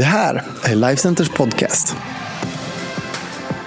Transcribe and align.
Det 0.00 0.04
här 0.06 0.42
är 0.64 0.74
Lifecenters 0.74 1.28
podcast. 1.28 1.96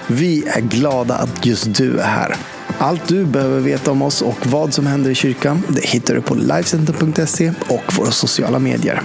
Vi 0.06 0.48
är 0.48 0.60
glada 0.60 1.14
att 1.14 1.46
just 1.46 1.74
du 1.74 1.98
är 1.98 2.06
här. 2.06 2.36
Allt 2.78 3.08
du 3.08 3.24
behöver 3.24 3.60
veta 3.60 3.90
om 3.90 4.02
oss 4.02 4.22
och 4.22 4.46
vad 4.46 4.74
som 4.74 4.86
händer 4.86 5.10
i 5.10 5.14
kyrkan 5.14 5.62
det 5.68 5.86
hittar 5.86 6.14
du 6.14 6.22
på 6.22 6.34
Lifecenter.se 6.34 7.52
och 7.68 7.96
våra 7.96 8.10
sociala 8.10 8.58
medier. 8.58 9.02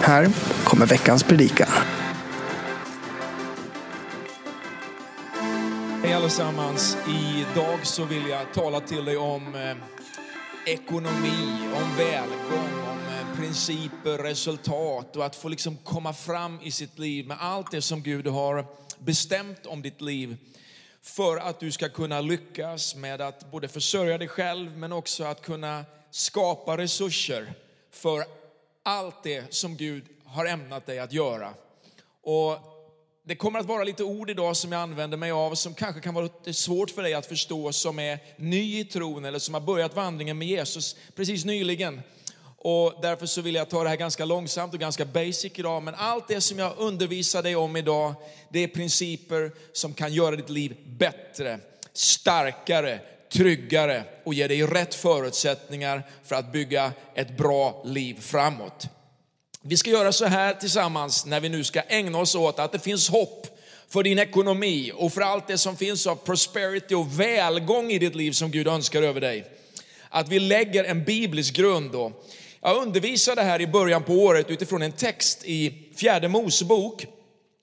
Här 0.00 0.28
kommer 0.64 0.86
veckans 0.86 1.22
predikan. 1.22 1.68
Hej 6.02 6.14
allesammans. 6.14 6.96
Idag 7.08 7.78
så 7.82 8.04
vill 8.04 8.28
jag 8.28 8.52
tala 8.54 8.80
till 8.80 9.04
dig 9.04 9.16
om 9.16 9.54
eh, 9.54 9.76
ekonomi, 10.72 11.58
om 11.74 11.96
välgång, 11.96 12.89
om 12.89 12.89
principer, 13.40 14.18
resultat 14.18 15.16
och 15.16 15.26
att 15.26 15.36
få 15.36 15.48
liksom 15.48 15.76
komma 15.76 16.12
fram 16.12 16.58
i 16.62 16.70
sitt 16.70 16.98
liv 16.98 17.26
med 17.26 17.36
allt 17.40 17.70
det 17.70 17.82
som 17.82 18.02
Gud 18.02 18.26
har 18.26 18.66
bestämt 18.98 19.66
om 19.66 19.82
ditt 19.82 20.00
liv 20.00 20.36
för 21.02 21.36
att 21.36 21.60
du 21.60 21.72
ska 21.72 21.88
kunna 21.88 22.20
lyckas 22.20 22.94
med 22.94 23.20
att 23.20 23.50
både 23.50 23.68
försörja 23.68 24.18
dig 24.18 24.28
själv 24.28 24.76
men 24.76 24.92
också 24.92 25.24
att 25.24 25.42
kunna 25.42 25.84
skapa 26.10 26.76
resurser 26.76 27.54
för 27.90 28.24
allt 28.82 29.22
det 29.22 29.54
som 29.54 29.76
Gud 29.76 30.04
har 30.24 30.46
ämnat 30.46 30.86
dig 30.86 30.98
att 30.98 31.12
göra. 31.12 31.54
Och 32.22 32.58
det 33.24 33.36
kommer 33.36 33.58
att 33.58 33.66
vara 33.66 33.84
lite 33.84 34.04
ord 34.04 34.30
idag 34.30 34.56
som 34.56 34.72
jag 34.72 34.80
använder 34.80 35.16
mig 35.16 35.30
av 35.30 35.54
som 35.54 35.74
kanske 35.74 36.00
kan 36.00 36.14
vara 36.14 36.24
lite 36.24 36.54
svårt 36.54 36.90
för 36.90 37.02
dig 37.02 37.14
att 37.14 37.26
förstå 37.26 37.72
som 37.72 37.98
är 37.98 38.18
ny 38.36 38.80
i 38.80 38.84
tron 38.84 39.24
eller 39.24 39.38
som 39.38 39.54
har 39.54 39.60
börjat 39.60 39.96
vandringen 39.96 40.38
med 40.38 40.48
Jesus 40.48 40.96
precis 41.14 41.44
nyligen. 41.44 42.02
Och 42.62 42.94
därför 43.02 43.26
så 43.26 43.40
vill 43.40 43.54
jag 43.54 43.68
ta 43.68 43.82
det 43.82 43.88
här 43.88 43.96
ganska 43.96 44.24
långsamt 44.24 44.74
och 44.74 44.80
ganska 44.80 45.04
basic 45.04 45.52
idag. 45.54 45.82
Men 45.82 45.94
allt 45.94 46.28
det 46.28 46.40
som 46.40 46.58
jag 46.58 46.72
undervisar 46.78 47.42
dig 47.42 47.56
om 47.56 47.76
idag, 47.76 48.14
det 48.48 48.58
är 48.60 48.68
principer 48.68 49.52
som 49.72 49.94
kan 49.94 50.12
göra 50.12 50.36
ditt 50.36 50.50
liv 50.50 50.76
bättre, 50.86 51.58
starkare, 51.92 53.00
tryggare 53.32 54.04
och 54.24 54.34
ge 54.34 54.46
dig 54.48 54.62
rätt 54.62 54.94
förutsättningar 54.94 56.02
för 56.24 56.34
att 56.34 56.52
bygga 56.52 56.92
ett 57.14 57.36
bra 57.36 57.82
liv 57.84 58.20
framåt. 58.20 58.86
Vi 59.62 59.76
ska 59.76 59.90
göra 59.90 60.12
så 60.12 60.26
här 60.26 60.54
tillsammans 60.54 61.26
när 61.26 61.40
vi 61.40 61.48
nu 61.48 61.64
ska 61.64 61.80
ägna 61.80 62.18
oss 62.18 62.34
åt 62.34 62.58
att 62.58 62.72
det 62.72 62.78
finns 62.78 63.08
hopp 63.08 63.46
för 63.88 64.02
din 64.02 64.18
ekonomi 64.18 64.92
och 64.94 65.12
för 65.12 65.20
allt 65.20 65.46
det 65.46 65.58
som 65.58 65.76
finns 65.76 66.06
av 66.06 66.16
prosperity 66.16 66.94
och 66.94 67.20
välgång 67.20 67.90
i 67.90 67.98
ditt 67.98 68.14
liv 68.14 68.32
som 68.32 68.50
Gud 68.50 68.68
önskar 68.68 69.02
över 69.02 69.20
dig. 69.20 69.44
Att 70.08 70.28
vi 70.28 70.38
lägger 70.38 70.84
en 70.84 71.04
biblisk 71.04 71.54
grund 71.54 71.92
då. 71.92 72.12
Jag 72.62 72.82
undervisade 72.82 73.42
här 73.42 73.60
i 73.60 73.66
början 73.66 74.02
på 74.02 74.12
året 74.12 74.50
utifrån 74.50 74.82
en 74.82 74.92
text 74.92 75.44
i 75.44 75.88
fjärde 75.96 76.28
Mosebok. 76.28 77.06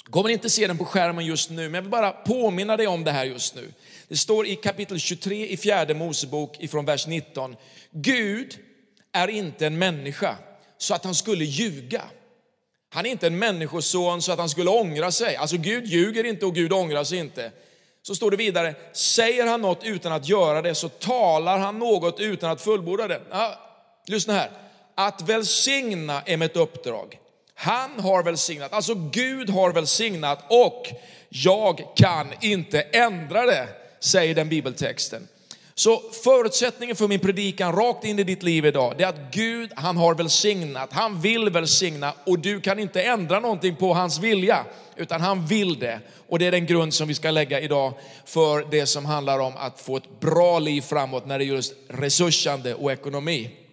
Kommer 0.09 0.29
inte 0.29 0.49
se 0.49 0.67
den 0.67 0.77
på 0.77 0.85
skärmen 0.85 1.25
just 1.25 1.49
nu, 1.49 1.63
men 1.63 1.73
jag 1.73 1.81
vill 1.81 1.91
bara 1.91 2.11
påminna 2.11 2.77
dig 2.77 2.87
om 2.87 3.03
det 3.03 3.11
här 3.11 3.25
just 3.25 3.55
nu. 3.55 3.73
Det 4.07 4.17
står 4.17 4.47
i 4.47 4.55
kapitel 4.55 4.99
23 4.99 5.47
i 5.47 5.57
fjärde 5.57 5.93
Mosebok 5.93 6.59
ifrån 6.59 6.85
vers 6.85 7.07
19. 7.07 7.55
Gud 7.91 8.57
är 9.11 9.27
inte 9.27 9.67
en 9.67 9.77
människa 9.77 10.35
så 10.77 10.93
att 10.93 11.03
han 11.03 11.15
skulle 11.15 11.45
ljuga. 11.45 12.01
Han 12.89 13.05
är 13.05 13.09
inte 13.09 13.27
en 13.27 13.39
människoson 13.39 14.21
så 14.21 14.31
att 14.31 14.39
han 14.39 14.49
skulle 14.49 14.69
ångra 14.69 15.11
sig. 15.11 15.35
Alltså 15.35 15.57
Gud 15.57 15.85
ljuger 15.85 16.23
inte 16.23 16.45
och 16.45 16.55
Gud 16.55 16.73
ångrar 16.73 17.03
sig 17.03 17.17
inte. 17.17 17.51
Så 18.01 18.15
står 18.15 18.31
det 18.31 18.37
vidare, 18.37 18.75
säger 18.93 19.47
han 19.47 19.61
något 19.61 19.83
utan 19.83 20.11
att 20.11 20.29
göra 20.29 20.61
det 20.61 20.75
så 20.75 20.89
talar 20.89 21.57
han 21.57 21.79
något 21.79 22.19
utan 22.19 22.51
att 22.51 22.61
fullborda 22.61 23.07
det. 23.07 23.21
Ja, 23.31 23.59
lyssna 24.07 24.33
här, 24.33 24.51
att 24.97 25.21
välsigna 25.21 26.21
är 26.25 26.37
mitt 26.37 26.55
uppdrag. 26.55 27.19
Han 27.55 27.99
har 27.99 28.23
välsignat, 28.23 28.73
alltså 28.73 28.93
Gud 28.95 29.49
har 29.49 29.71
välsignat 29.71 30.43
och 30.49 30.87
jag 31.29 31.81
kan 31.95 32.27
inte 32.41 32.81
ändra 32.81 33.45
det, 33.45 33.67
säger 33.99 34.35
den 34.35 34.49
bibeltexten. 34.49 35.27
Så 35.75 36.01
förutsättningen 36.23 36.95
för 36.95 37.07
min 37.07 37.19
predikan 37.19 37.75
rakt 37.75 38.05
in 38.05 38.19
i 38.19 38.23
ditt 38.23 38.43
liv 38.43 38.65
idag, 38.65 38.93
det 38.97 39.03
är 39.03 39.07
att 39.07 39.31
Gud, 39.31 39.71
han 39.75 39.97
har 39.97 40.15
välsignat, 40.15 40.93
han 40.93 41.21
vill 41.21 41.49
välsigna 41.49 42.13
och 42.25 42.39
du 42.39 42.61
kan 42.61 42.79
inte 42.79 43.03
ändra 43.03 43.39
någonting 43.39 43.75
på 43.75 43.93
hans 43.93 44.19
vilja, 44.19 44.65
utan 44.95 45.21
han 45.21 45.45
vill 45.45 45.79
det. 45.79 45.99
Och 46.27 46.39
det 46.39 46.47
är 46.47 46.51
den 46.51 46.65
grund 46.65 46.93
som 46.93 47.07
vi 47.07 47.13
ska 47.13 47.31
lägga 47.31 47.59
idag 47.59 47.93
för 48.25 48.67
det 48.71 48.85
som 48.85 49.05
handlar 49.05 49.39
om 49.39 49.53
att 49.57 49.79
få 49.79 49.97
ett 49.97 50.19
bra 50.19 50.59
liv 50.59 50.81
framåt 50.81 51.25
när 51.25 51.39
det 51.39 51.45
är 51.45 51.47
just 51.47 51.73
resursande 51.87 52.75
och 52.75 52.91
ekonomi. 52.91 53.66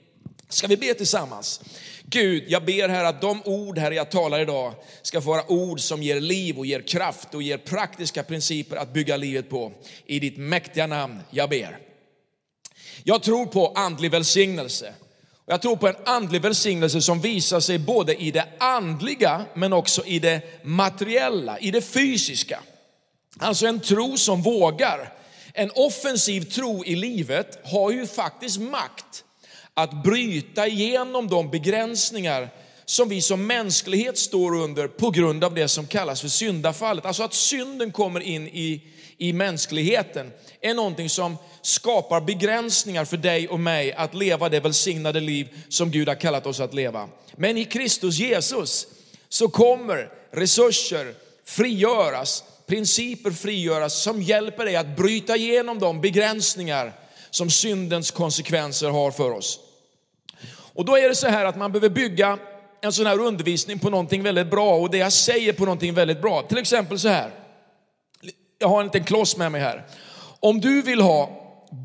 Ska 0.55 0.67
vi 0.67 0.77
be 0.77 0.95
tillsammans? 0.95 1.61
Gud, 2.03 2.45
jag 2.49 2.65
ber 2.65 2.89
här 2.89 3.05
att 3.05 3.21
de 3.21 3.43
ord 3.45 3.79
här 3.79 3.91
jag 3.91 4.11
talar 4.11 4.41
idag 4.41 4.75
ska 5.03 5.21
få 5.21 5.29
vara 5.31 5.51
ord 5.51 5.81
som 5.81 6.03
ger 6.03 6.21
liv 6.21 6.59
och 6.59 6.67
ger 6.67 6.81
kraft 6.81 7.35
och 7.35 7.43
ger 7.43 7.59
praktiska 7.59 8.23
principer 8.23 8.77
att 8.77 8.93
bygga 8.93 9.17
livet 9.17 9.51
på. 9.51 9.73
I 10.07 10.21
ditt 10.21 10.37
mäktiga 10.37 10.87
namn, 10.87 11.21
jag 11.31 11.51
ber. 11.51 11.79
Jag 13.05 13.23
tror 13.23 13.47
på 13.47 13.73
andlig 13.75 14.11
välsignelse. 14.11 14.95
Jag 15.47 15.63
tror 15.63 15.77
på 15.77 15.89
en 15.89 15.97
andlig 16.05 16.43
välsignelse 16.43 17.01
som 17.01 17.21
visar 17.21 17.61
sig 17.61 17.79
både 17.79 18.23
i 18.23 18.31
det 18.31 18.47
andliga 18.59 19.45
men 19.55 19.73
också 19.73 20.05
i 20.05 20.19
det 20.19 20.65
materiella, 20.65 21.59
i 21.59 21.71
det 21.71 21.83
fysiska. 21.83 22.61
Alltså 23.39 23.67
en 23.67 23.81
tro 23.81 24.17
som 24.17 24.43
vågar. 24.43 25.13
En 25.53 25.71
offensiv 25.75 26.41
tro 26.41 26.85
i 26.85 26.97
livet 26.97 27.59
har 27.65 27.91
ju 27.91 28.07
faktiskt 28.07 28.61
makt 28.61 29.25
att 29.75 30.03
bryta 30.03 30.67
igenom 30.67 31.29
de 31.29 31.51
begränsningar 31.51 32.49
som 32.85 33.09
vi 33.09 33.21
som 33.21 33.47
mänsklighet 33.47 34.19
står 34.19 34.57
under 34.57 34.89
på 34.89 35.11
grund 35.11 35.45
av 35.45 35.55
det 35.55 35.69
som 35.69 35.87
kallas 35.87 36.21
för 36.21 36.29
syndafallet. 36.29 37.07
Alltså 37.07 37.23
att 37.23 37.35
synden 37.35 37.93
kommer 37.93 38.21
in 38.21 38.49
i, 38.49 38.83
i 39.19 39.33
mänskligheten 39.33 40.33
är 40.61 40.75
någonting 40.75 41.09
som 41.09 41.37
skapar 41.63 42.21
begränsningar 42.21 43.05
för 43.05 43.17
dig 43.17 43.49
och 43.49 43.61
mig 43.61 43.93
att 43.93 44.15
leva 44.15 44.49
det 44.49 44.61
välsignade 44.61 45.21
liv 45.21 45.49
som 45.69 45.91
Gud 45.91 46.09
har 46.09 46.15
kallat 46.15 46.47
oss 46.47 46.61
att 46.61 46.75
leva. 46.75 47.09
Men 47.37 47.59
i 47.59 47.65
Kristus 47.65 48.19
Jesus 48.19 48.87
så 49.29 49.49
kommer 49.49 50.11
resurser 50.31 51.15
frigöras, 51.45 52.45
principer 52.67 53.31
frigöras 53.31 54.03
som 54.03 54.23
hjälper 54.23 54.65
dig 54.65 54.77
att 54.77 54.97
bryta 54.97 55.37
igenom 55.37 55.79
de 55.79 56.01
begränsningar 56.01 56.93
som 57.35 57.51
syndens 57.51 58.11
konsekvenser 58.11 58.91
har 58.91 59.11
för 59.11 59.31
oss. 59.31 59.61
Och 60.75 60.85
då 60.85 60.99
är 60.99 61.09
det 61.09 61.15
så 61.15 61.29
här 61.29 61.45
att 61.45 61.57
man 61.57 61.73
behöver 61.73 61.89
bygga 61.89 62.39
en 62.81 62.93
sån 62.93 63.07
här 63.07 63.21
undervisning 63.21 63.79
på 63.79 63.91
någonting 63.91 64.23
väldigt 64.23 64.51
bra 64.51 64.77
och 64.77 64.91
det 64.91 64.99
jag 64.99 65.13
säger 65.13 65.53
på 65.53 65.65
någonting 65.65 65.95
väldigt 65.95 66.23
bra. 66.23 66.43
Till 66.43 66.59
exempel 66.59 66.99
så 66.99 67.09
här. 67.09 67.31
Jag 68.59 68.69
har 68.69 68.81
en 68.81 68.87
liten 68.87 69.05
kloss 69.05 69.37
med 69.37 69.53
mig 69.53 69.61
här. 69.61 69.87
Om 70.41 70.61
du 70.61 70.83
vill 70.83 71.01
ha 71.01 71.31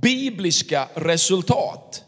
bibliska 0.01 0.87
resultat, 0.93 2.03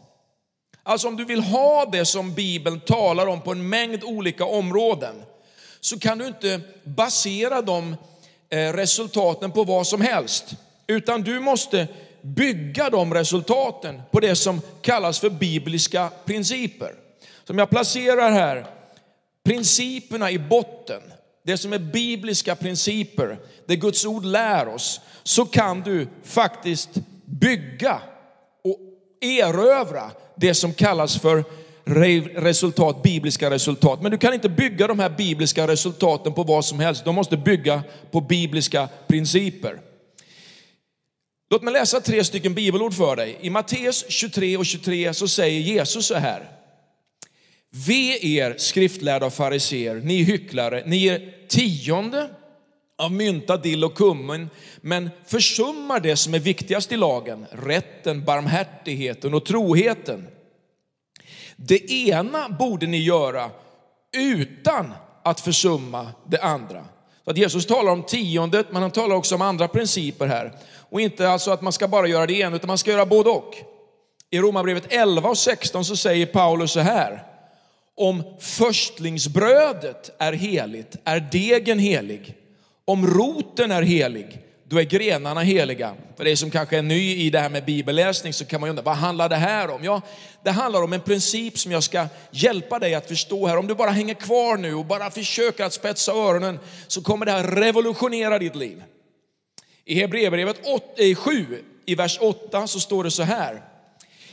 alltså 0.82 1.08
om 1.08 1.16
du 1.16 1.24
vill 1.24 1.40
ha 1.40 1.84
det 1.92 2.04
som 2.04 2.34
Bibeln 2.34 2.80
talar 2.80 3.26
om 3.26 3.40
på 3.40 3.52
en 3.52 3.68
mängd 3.68 4.04
olika 4.04 4.44
områden, 4.44 5.22
så 5.80 5.98
kan 5.98 6.18
du 6.18 6.26
inte 6.26 6.60
basera 6.84 7.62
de 7.62 7.96
eh, 8.50 8.72
resultaten 8.72 9.50
på 9.50 9.64
vad 9.64 9.86
som 9.86 10.00
helst, 10.00 10.44
utan 10.86 11.22
du 11.22 11.40
måste 11.40 11.88
bygga 12.22 12.90
de 12.90 13.14
resultaten 13.14 14.02
på 14.10 14.20
det 14.20 14.36
som 14.36 14.60
kallas 14.82 15.18
för 15.18 15.30
bibliska 15.30 16.10
principer. 16.24 16.94
Som 17.44 17.58
jag 17.58 17.70
placerar 17.70 18.30
här, 18.30 18.66
principerna 19.44 20.30
i 20.30 20.38
botten, 20.38 21.00
det 21.44 21.58
som 21.58 21.72
är 21.72 21.78
bibliska 21.78 22.56
principer, 22.56 23.38
det 23.66 23.76
Guds 23.76 24.04
ord 24.04 24.24
lär 24.24 24.68
oss, 24.68 25.00
så 25.22 25.44
kan 25.44 25.80
du 25.80 26.08
faktiskt 26.24 26.90
bygga 27.24 28.02
och 28.64 28.78
erövra 29.20 30.10
det 30.36 30.54
som 30.54 30.74
kallas 30.74 31.18
för 31.18 31.44
resultat, 31.84 33.02
bibliska 33.02 33.50
resultat. 33.50 34.02
Men 34.02 34.10
du 34.10 34.18
kan 34.18 34.34
inte 34.34 34.48
bygga 34.48 34.86
de 34.86 34.98
här 34.98 35.10
bibliska 35.10 35.66
resultaten 35.66 36.32
på 36.32 36.42
vad 36.42 36.64
som 36.64 36.80
helst. 36.80 37.04
De 37.04 37.14
måste 37.14 37.36
bygga 37.36 37.82
på 38.10 38.20
bibliska 38.20 38.88
principer. 39.06 39.80
Låt 41.52 41.62
mig 41.62 41.72
läsa 41.72 42.00
tre 42.00 42.24
stycken 42.24 42.54
bibelord 42.54 42.94
för 42.94 43.16
dig. 43.16 43.38
I 43.40 43.50
Matteus 43.50 44.04
23 44.08 44.56
och 44.56 44.66
23 44.66 45.14
så 45.14 45.28
säger 45.28 45.60
Jesus 45.60 46.06
så 46.06 46.14
här. 46.14 46.50
Ve 47.70 48.26
er 48.26 48.54
skriftlärda 48.58 49.26
och 49.26 49.32
fariser, 49.32 49.94
ni 49.94 50.22
hycklare, 50.22 50.82
ni 50.86 50.96
ger 50.96 51.34
tionde 51.48 52.30
av 52.98 53.12
mynta, 53.12 53.56
dill 53.56 53.84
och 53.84 53.94
kummen, 53.94 54.50
men 54.80 55.10
försummar 55.26 56.00
det 56.00 56.16
som 56.16 56.34
är 56.34 56.38
viktigast 56.38 56.92
i 56.92 56.96
lagen, 56.96 57.46
rätten, 57.50 58.24
barmhärtigheten 58.24 59.34
och 59.34 59.44
troheten. 59.44 60.28
Det 61.56 61.90
ena 61.90 62.48
borde 62.48 62.86
ni 62.86 63.02
göra 63.02 63.50
utan 64.16 64.92
att 65.22 65.40
försumma 65.40 66.12
det 66.26 66.38
andra. 66.38 66.84
Så 67.24 67.30
att 67.30 67.36
Jesus 67.36 67.66
talar 67.66 67.92
om 67.92 68.02
tiondet, 68.02 68.66
men 68.70 68.82
han 68.82 68.90
talar 68.90 69.16
också 69.16 69.34
om 69.34 69.42
andra 69.42 69.68
principer 69.68 70.26
här. 70.26 70.52
Och 70.92 71.00
inte 71.00 71.28
alltså 71.28 71.50
att 71.50 71.62
man 71.62 71.72
ska 71.72 71.88
bara 71.88 72.06
göra 72.06 72.26
det 72.26 72.34
ena, 72.34 72.56
utan 72.56 72.68
man 72.68 72.78
ska 72.78 72.90
göra 72.90 73.06
både 73.06 73.30
och. 73.30 73.54
I 74.30 74.38
Romarbrevet 74.38 74.92
11 74.92 75.28
och 75.28 75.38
16 75.38 75.84
så 75.84 75.96
säger 75.96 76.26
Paulus 76.26 76.72
så 76.72 76.80
här. 76.80 77.22
Om 77.96 78.22
förstlingsbrödet 78.40 80.10
är 80.18 80.32
heligt, 80.32 80.96
är 81.04 81.20
degen 81.20 81.78
helig. 81.78 82.36
Om 82.84 83.06
roten 83.06 83.70
är 83.70 83.82
helig, 83.82 84.40
då 84.68 84.80
är 84.80 84.84
grenarna 84.84 85.40
heliga. 85.40 85.94
För 86.16 86.24
dig 86.24 86.36
som 86.36 86.50
kanske 86.50 86.78
är 86.78 86.82
ny 86.82 87.16
i 87.16 87.30
det 87.30 87.38
här 87.38 87.50
med 87.50 87.64
bibelläsning 87.64 88.32
så 88.32 88.44
kan 88.44 88.60
man 88.60 88.68
ju 88.68 88.70
undra, 88.70 88.82
vad 88.82 88.96
handlar 88.96 89.28
det 89.28 89.36
här 89.36 89.70
om? 89.70 89.84
Ja, 89.84 90.00
det 90.44 90.50
handlar 90.50 90.82
om 90.82 90.92
en 90.92 91.00
princip 91.00 91.58
som 91.58 91.72
jag 91.72 91.82
ska 91.82 92.06
hjälpa 92.30 92.78
dig 92.78 92.94
att 92.94 93.08
förstå 93.08 93.46
här. 93.46 93.56
Om 93.56 93.66
du 93.66 93.74
bara 93.74 93.90
hänger 93.90 94.14
kvar 94.14 94.56
nu 94.56 94.74
och 94.74 94.84
bara 94.84 95.10
försöker 95.10 95.64
att 95.64 95.72
spetsa 95.72 96.12
öronen 96.12 96.58
så 96.86 97.02
kommer 97.02 97.26
det 97.26 97.32
här 97.32 97.44
revolutionera 97.44 98.38
ditt 98.38 98.56
liv. 98.56 98.82
I 99.84 99.94
Hebreerbrevet 99.94 100.56
7, 101.16 101.54
eh, 101.54 101.58
i 101.86 101.94
vers 101.94 102.18
8 102.20 102.66
så 102.66 102.80
står 102.80 103.04
det 103.04 103.10
så 103.10 103.22
här. 103.22 103.62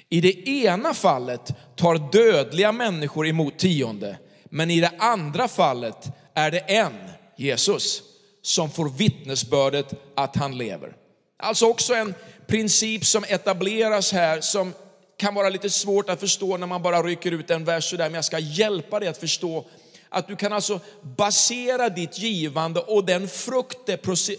I 0.09 0.21
det 0.21 0.47
ena 0.47 0.93
fallet 0.93 1.53
tar 1.75 2.11
dödliga 2.11 2.71
människor 2.71 3.27
emot 3.27 3.59
tionde, 3.59 4.17
men 4.43 4.71
i 4.71 4.79
det 4.79 4.91
andra 4.99 5.47
fallet 5.47 6.11
är 6.33 6.51
det 6.51 6.59
en, 6.59 6.93
Jesus, 7.37 8.01
som 8.41 8.71
får 8.71 8.89
vittnesbördet 8.89 9.93
att 10.15 10.35
han 10.35 10.57
lever. 10.57 10.95
Alltså 11.37 11.65
också 11.65 11.93
en 11.93 12.13
princip 12.47 13.05
som 13.05 13.23
etableras 13.23 14.11
här 14.11 14.41
som 14.41 14.73
kan 15.17 15.33
vara 15.33 15.49
lite 15.49 15.69
svårt 15.69 16.09
att 16.09 16.19
förstå 16.19 16.57
när 16.57 16.67
man 16.67 16.81
bara 16.81 17.03
rycker 17.03 17.31
ut 17.31 17.51
en 17.51 17.65
vers 17.65 17.89
sådär, 17.89 18.05
men 18.05 18.13
jag 18.13 18.25
ska 18.25 18.39
hjälpa 18.39 18.99
dig 18.99 19.09
att 19.09 19.17
förstå 19.17 19.65
att 20.09 20.27
du 20.27 20.35
kan 20.35 20.53
alltså 20.53 20.79
basera 21.01 21.89
ditt 21.89 22.19
givande 22.19 22.79
och 22.79 23.05
den 23.05 23.27
frukt 23.27 23.77
det 23.85 23.97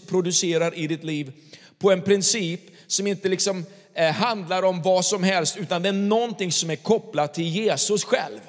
producerar 0.09 0.75
i 0.75 0.87
ditt 0.87 1.05
liv 1.05 1.33
på 1.79 1.91
en 1.91 2.03
princip 2.03 2.61
som 2.87 3.07
inte 3.07 3.29
liksom 3.29 3.67
eh, 3.95 4.13
handlar 4.13 4.63
om 4.63 4.83
vad 4.83 5.05
som 5.05 5.23
helst, 5.23 5.57
utan 5.57 5.83
det 5.83 5.89
är 5.89 5.93
någonting 5.93 6.53
som 6.53 6.71
är 6.71 6.77
kopplat 6.77 7.35
till 7.35 7.49
Jesus 7.49 8.05
själv. 8.05 8.41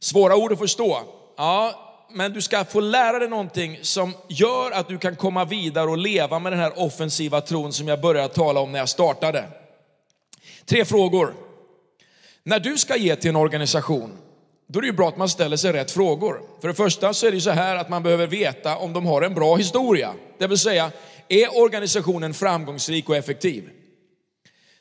Svåra 0.00 0.36
ord 0.36 0.52
att 0.52 0.58
förstå. 0.58 1.02
Ja, 1.36 1.80
men 2.10 2.32
du 2.32 2.42
ska 2.42 2.64
få 2.64 2.80
lära 2.80 3.18
dig 3.18 3.28
någonting 3.28 3.78
som 3.82 4.12
gör 4.28 4.70
att 4.70 4.88
du 4.88 4.98
kan 4.98 5.16
komma 5.16 5.44
vidare 5.44 5.90
och 5.90 5.98
leva 5.98 6.38
med 6.38 6.52
den 6.52 6.60
här 6.60 6.78
offensiva 6.78 7.40
tron 7.40 7.72
som 7.72 7.88
jag 7.88 8.00
började 8.00 8.34
tala 8.34 8.60
om 8.60 8.72
när 8.72 8.78
jag 8.78 8.88
startade. 8.88 9.48
Tre 10.64 10.84
frågor. 10.84 11.34
När 12.42 12.60
du 12.60 12.78
ska 12.78 12.96
ge 12.96 13.16
till 13.16 13.30
en 13.30 13.36
organisation, 13.36 14.18
då 14.66 14.78
är 14.78 14.80
det 14.80 14.86
ju 14.86 14.92
bra 14.92 15.08
att 15.08 15.16
man 15.16 15.28
ställer 15.28 15.56
sig 15.56 15.72
rätt 15.72 15.90
frågor. 15.90 16.42
För 16.60 16.68
det 16.68 16.74
första 16.74 17.14
så 17.14 17.26
är 17.26 17.30
det 17.30 17.34
ju 17.34 17.40
så 17.40 17.50
här 17.50 17.76
att 17.76 17.88
man 17.88 18.02
behöver 18.02 18.26
veta 18.26 18.76
om 18.76 18.92
de 18.92 19.06
har 19.06 19.22
en 19.22 19.34
bra 19.34 19.56
historia. 19.56 20.14
Det 20.38 20.46
vill 20.46 20.58
säga, 20.58 20.90
är 21.28 21.62
organisationen 21.62 22.34
framgångsrik 22.34 23.08
och 23.08 23.16
effektiv? 23.16 23.70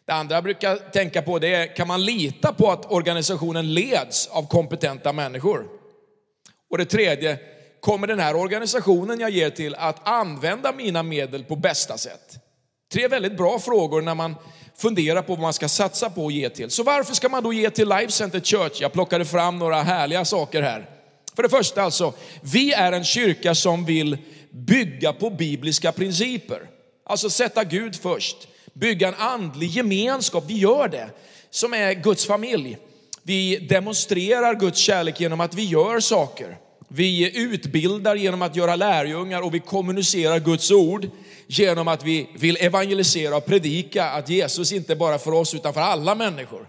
Det 0.05 0.13
andra 0.13 0.35
jag 0.35 0.43
brukar 0.43 0.75
tänka 0.75 1.21
på 1.21 1.39
det 1.39 1.53
är, 1.53 1.75
kan 1.75 1.87
man 1.87 2.05
lita 2.05 2.53
på 2.53 2.71
att 2.71 2.91
organisationen 2.91 3.73
leds 3.73 4.27
av 4.27 4.47
kompetenta 4.47 5.13
människor? 5.13 5.67
Och 6.69 6.77
det 6.77 6.85
tredje, 6.85 7.39
kommer 7.79 8.07
den 8.07 8.19
här 8.19 8.35
organisationen 8.35 9.19
jag 9.19 9.29
ger 9.29 9.49
till 9.49 9.75
att 9.75 10.07
använda 10.07 10.71
mina 10.71 11.03
medel 11.03 11.43
på 11.43 11.55
bästa 11.55 11.97
sätt? 11.97 12.39
Tre 12.93 13.07
väldigt 13.07 13.37
bra 13.37 13.59
frågor 13.59 14.01
när 14.01 14.15
man 14.15 14.35
fundera 14.77 15.21
på 15.21 15.33
vad 15.33 15.41
man 15.41 15.53
ska 15.53 15.69
satsa 15.69 16.09
på 16.09 16.23
och 16.23 16.31
ge 16.31 16.49
till. 16.49 16.69
Så 16.69 16.83
varför 16.83 17.15
ska 17.15 17.29
man 17.29 17.43
då 17.43 17.53
ge 17.53 17.69
till 17.69 17.89
Life 17.89 18.11
Center 18.11 18.39
Church? 18.39 18.81
Jag 18.81 18.93
plockade 18.93 19.25
fram 19.25 19.59
några 19.59 19.83
härliga 19.83 20.25
saker 20.25 20.61
här. 20.61 20.89
För 21.35 21.43
det 21.43 21.49
första 21.49 21.81
alltså, 21.83 22.13
vi 22.41 22.73
är 22.73 22.91
en 22.91 23.03
kyrka 23.03 23.55
som 23.55 23.85
vill 23.85 24.17
bygga 24.51 25.13
på 25.13 25.29
bibliska 25.29 25.91
principer. 25.91 26.61
Alltså 27.05 27.29
sätta 27.29 27.63
Gud 27.63 27.95
först, 27.95 28.47
bygga 28.73 29.07
en 29.07 29.15
andlig 29.15 29.69
gemenskap, 29.69 30.43
vi 30.47 30.57
gör 30.57 30.87
det, 30.87 31.09
som 31.49 31.73
är 31.73 31.93
Guds 31.93 32.25
familj. 32.25 32.77
Vi 33.23 33.57
demonstrerar 33.57 34.55
Guds 34.55 34.79
kärlek 34.79 35.19
genom 35.19 35.41
att 35.41 35.53
vi 35.53 35.65
gör 35.65 35.99
saker. 35.99 36.57
Vi 36.87 37.37
utbildar 37.37 38.15
genom 38.15 38.41
att 38.41 38.55
göra 38.55 38.75
lärjungar 38.75 39.41
och 39.41 39.53
vi 39.53 39.59
kommunicerar 39.59 40.39
Guds 40.39 40.71
ord 40.71 41.09
genom 41.47 41.87
att 41.87 42.03
vi 42.03 42.29
vill 42.33 42.57
evangelisera 42.59 43.37
och 43.37 43.45
predika 43.45 44.05
att 44.05 44.29
Jesus 44.29 44.71
inte 44.71 44.95
bara 44.95 45.19
för 45.19 45.31
oss 45.31 45.53
utan 45.53 45.73
för 45.73 45.81
alla 45.81 46.15
människor. 46.15 46.67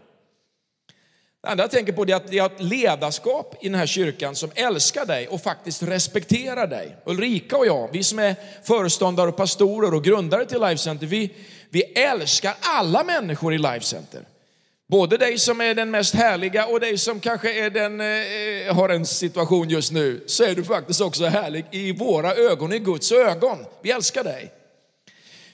Det 1.45 1.51
andra 1.51 1.65
jag 1.65 1.71
tänker 1.71 1.93
på 1.93 2.03
är 2.03 2.15
att 2.15 2.31
det 2.31 2.39
är 2.39 2.47
ett 2.47 2.63
ledarskap 2.63 3.57
i 3.61 3.69
den 3.69 3.79
här 3.79 3.87
kyrkan 3.87 4.37
som 4.37 4.51
älskar 4.55 5.07
dig 5.07 5.29
och 5.29 5.43
faktiskt 5.43 5.83
respekterar 5.83 6.67
dig. 6.67 6.97
Ulrika 7.05 7.57
och 7.57 7.67
jag, 7.67 7.89
vi 7.93 8.03
som 8.03 8.19
är 8.19 8.37
föreståndare 8.63 9.29
och 9.29 9.37
pastorer 9.37 9.95
och 9.95 10.05
grundare 10.05 10.47
till 10.47 10.61
Life 10.61 10.79
Center, 10.79 11.07
vi, 11.07 11.31
vi 11.71 11.83
älskar 11.83 12.55
alla 12.61 13.05
människor 13.05 13.55
i 13.55 13.59
Life 13.59 13.81
Center. 13.81 14.21
Både 14.89 15.17
dig 15.17 15.39
som 15.39 15.61
är 15.61 15.75
den 15.75 15.91
mest 15.91 16.15
härliga 16.15 16.67
och 16.67 16.81
dig 16.81 16.99
som 16.99 17.21
kanske 17.21 17.65
är 17.65 17.71
den, 17.71 18.01
eh, 18.01 18.75
har 18.75 18.89
en 18.89 19.07
situation 19.07 19.69
just 19.69 19.93
nu, 19.93 20.25
så 20.27 20.45
är 20.45 20.55
du 20.55 20.65
faktiskt 20.65 21.01
också 21.01 21.25
härlig 21.25 21.65
i 21.71 21.93
våra 21.93 22.35
ögon, 22.35 22.73
i 22.73 22.79
Guds 22.79 23.13
ögon. 23.13 23.59
Vi 23.83 23.91
älskar 23.91 24.25
dig. 24.25 24.53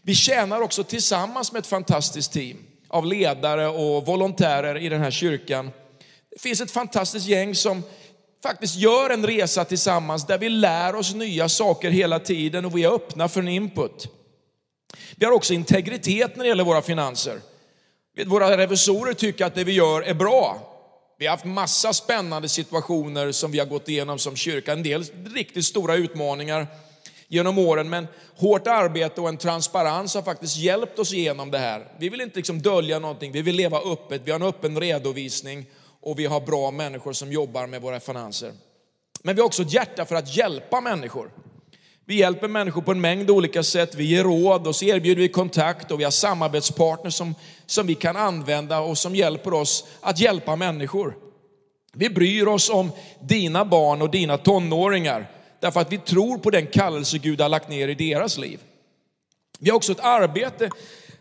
Vi 0.02 0.14
tjänar 0.14 0.61
också 0.61 0.85
tillsammans 0.85 1.52
med 1.52 1.61
ett 1.61 1.67
fantastiskt 1.67 2.32
team 2.32 2.56
av 2.88 3.06
ledare 3.06 3.69
och 3.69 4.06
volontärer 4.06 4.76
i 4.76 4.88
den 4.88 5.00
här 5.00 5.11
kyrkan. 5.11 5.70
Det 6.31 6.41
finns 6.41 6.61
ett 6.61 6.70
fantastiskt 6.70 7.26
gäng 7.26 7.55
som 7.55 7.82
faktiskt 8.43 8.76
gör 8.76 9.11
en 9.11 9.26
resa 9.26 9.64
tillsammans 9.64 10.26
där 10.26 10.38
vi 10.38 10.49
lär 10.49 10.94
oss 10.94 11.14
nya 11.14 11.49
saker 11.49 11.91
hela 11.91 12.19
tiden 12.19 12.64
och 12.64 12.76
vi 12.76 12.85
är 12.85 12.94
öppna 12.94 13.29
för 13.29 13.41
en 13.41 13.49
input. 13.49 14.08
Vi 15.17 15.26
har 15.26 15.32
också 15.32 15.55
integritet 15.55 16.37
när 16.37 16.44
det 16.44 16.49
gäller 16.49 16.64
våra 16.64 16.82
finanser. 16.82 17.41
Våra 18.26 18.56
revisorer 18.56 19.14
tycker 19.14 19.44
att 19.44 19.55
det 19.55 19.64
vi 19.64 19.73
gör 19.73 20.02
är 20.02 20.14
bra. 20.14 20.61
Vi 21.19 21.26
har 21.26 21.31
haft 21.31 21.44
massa 21.44 21.93
spännande 21.93 22.49
situationer 22.49 23.32
som 23.32 23.50
vi 23.50 23.58
har 23.58 23.67
gått 23.67 23.88
igenom 23.88 24.19
som 24.19 24.37
kyrka, 24.37 24.73
en 24.73 24.82
del 24.82 25.05
riktigt 25.35 25.64
stora 25.64 25.94
utmaningar 25.94 26.67
genom 27.32 27.59
åren, 27.59 27.91
men 27.91 28.09
hårt 28.37 28.67
arbete 28.67 29.21
och 29.21 29.29
en 29.29 29.37
transparens 29.37 30.15
har 30.15 30.23
faktiskt 30.23 30.56
hjälpt 30.56 30.99
oss 30.99 31.12
igenom 31.12 31.50
det 31.50 31.59
här. 31.59 31.88
Vi 31.99 32.09
vill 32.09 32.21
inte 32.21 32.37
liksom 32.37 32.62
dölja 32.62 32.99
någonting, 32.99 33.32
vi 33.32 33.43
vill 33.43 33.56
leva 33.56 33.79
öppet, 33.79 34.23
vi 34.25 34.31
har 34.31 34.41
en 34.41 34.47
öppen 34.47 34.81
redovisning 34.81 35.67
och 36.00 36.19
vi 36.19 36.27
har 36.27 36.41
bra 36.41 36.71
människor 36.71 37.12
som 37.12 37.32
jobbar 37.32 37.67
med 37.67 37.82
våra 37.82 38.00
finanser. 38.00 38.53
Men 39.23 39.35
vi 39.35 39.41
har 39.41 39.47
också 39.47 39.62
ett 39.62 39.73
hjärta 39.73 40.05
för 40.05 40.15
att 40.15 40.37
hjälpa 40.37 40.81
människor. 40.81 41.31
Vi 42.05 42.15
hjälper 42.15 42.49
människor 42.49 42.82
på 42.82 42.93
en 42.93 43.00
mängd 43.00 43.31
olika 43.31 43.62
sätt. 43.62 43.94
Vi 43.94 44.05
ger 44.05 44.25
råd 44.25 44.67
och 44.67 44.76
så 44.76 44.85
erbjuder 44.85 45.23
vi 45.23 45.29
kontakt 45.29 45.91
och 45.91 46.00
vi 46.00 46.05
har 46.05 46.11
samarbetspartners 46.11 47.15
som, 47.15 47.35
som 47.67 47.87
vi 47.87 47.94
kan 47.94 48.17
använda 48.17 48.81
och 48.81 48.99
som 48.99 49.15
hjälper 49.15 49.55
oss 49.55 49.85
att 50.00 50.21
hjälpa 50.21 50.56
människor. 50.56 51.17
Vi 51.93 52.11
bryr 52.11 52.47
oss 52.47 52.71
om 52.71 52.91
dina 53.21 53.65
barn 53.65 54.03
och 54.03 54.11
dina 54.11 54.38
tonåringar 54.38 55.40
därför 55.61 55.81
att 55.81 55.93
vi 55.93 55.99
tror 55.99 56.39
på 56.39 56.51
den 56.51 56.67
kallelse 56.67 57.19
Gud 57.19 57.40
har 57.40 57.49
lagt 57.49 57.69
ner 57.69 57.88
i 57.88 57.95
deras 57.95 58.38
liv. 58.38 58.61
Vi 59.59 59.71
har 59.71 59.76
också 59.76 59.93
ett 59.93 60.00
arbete 60.00 60.71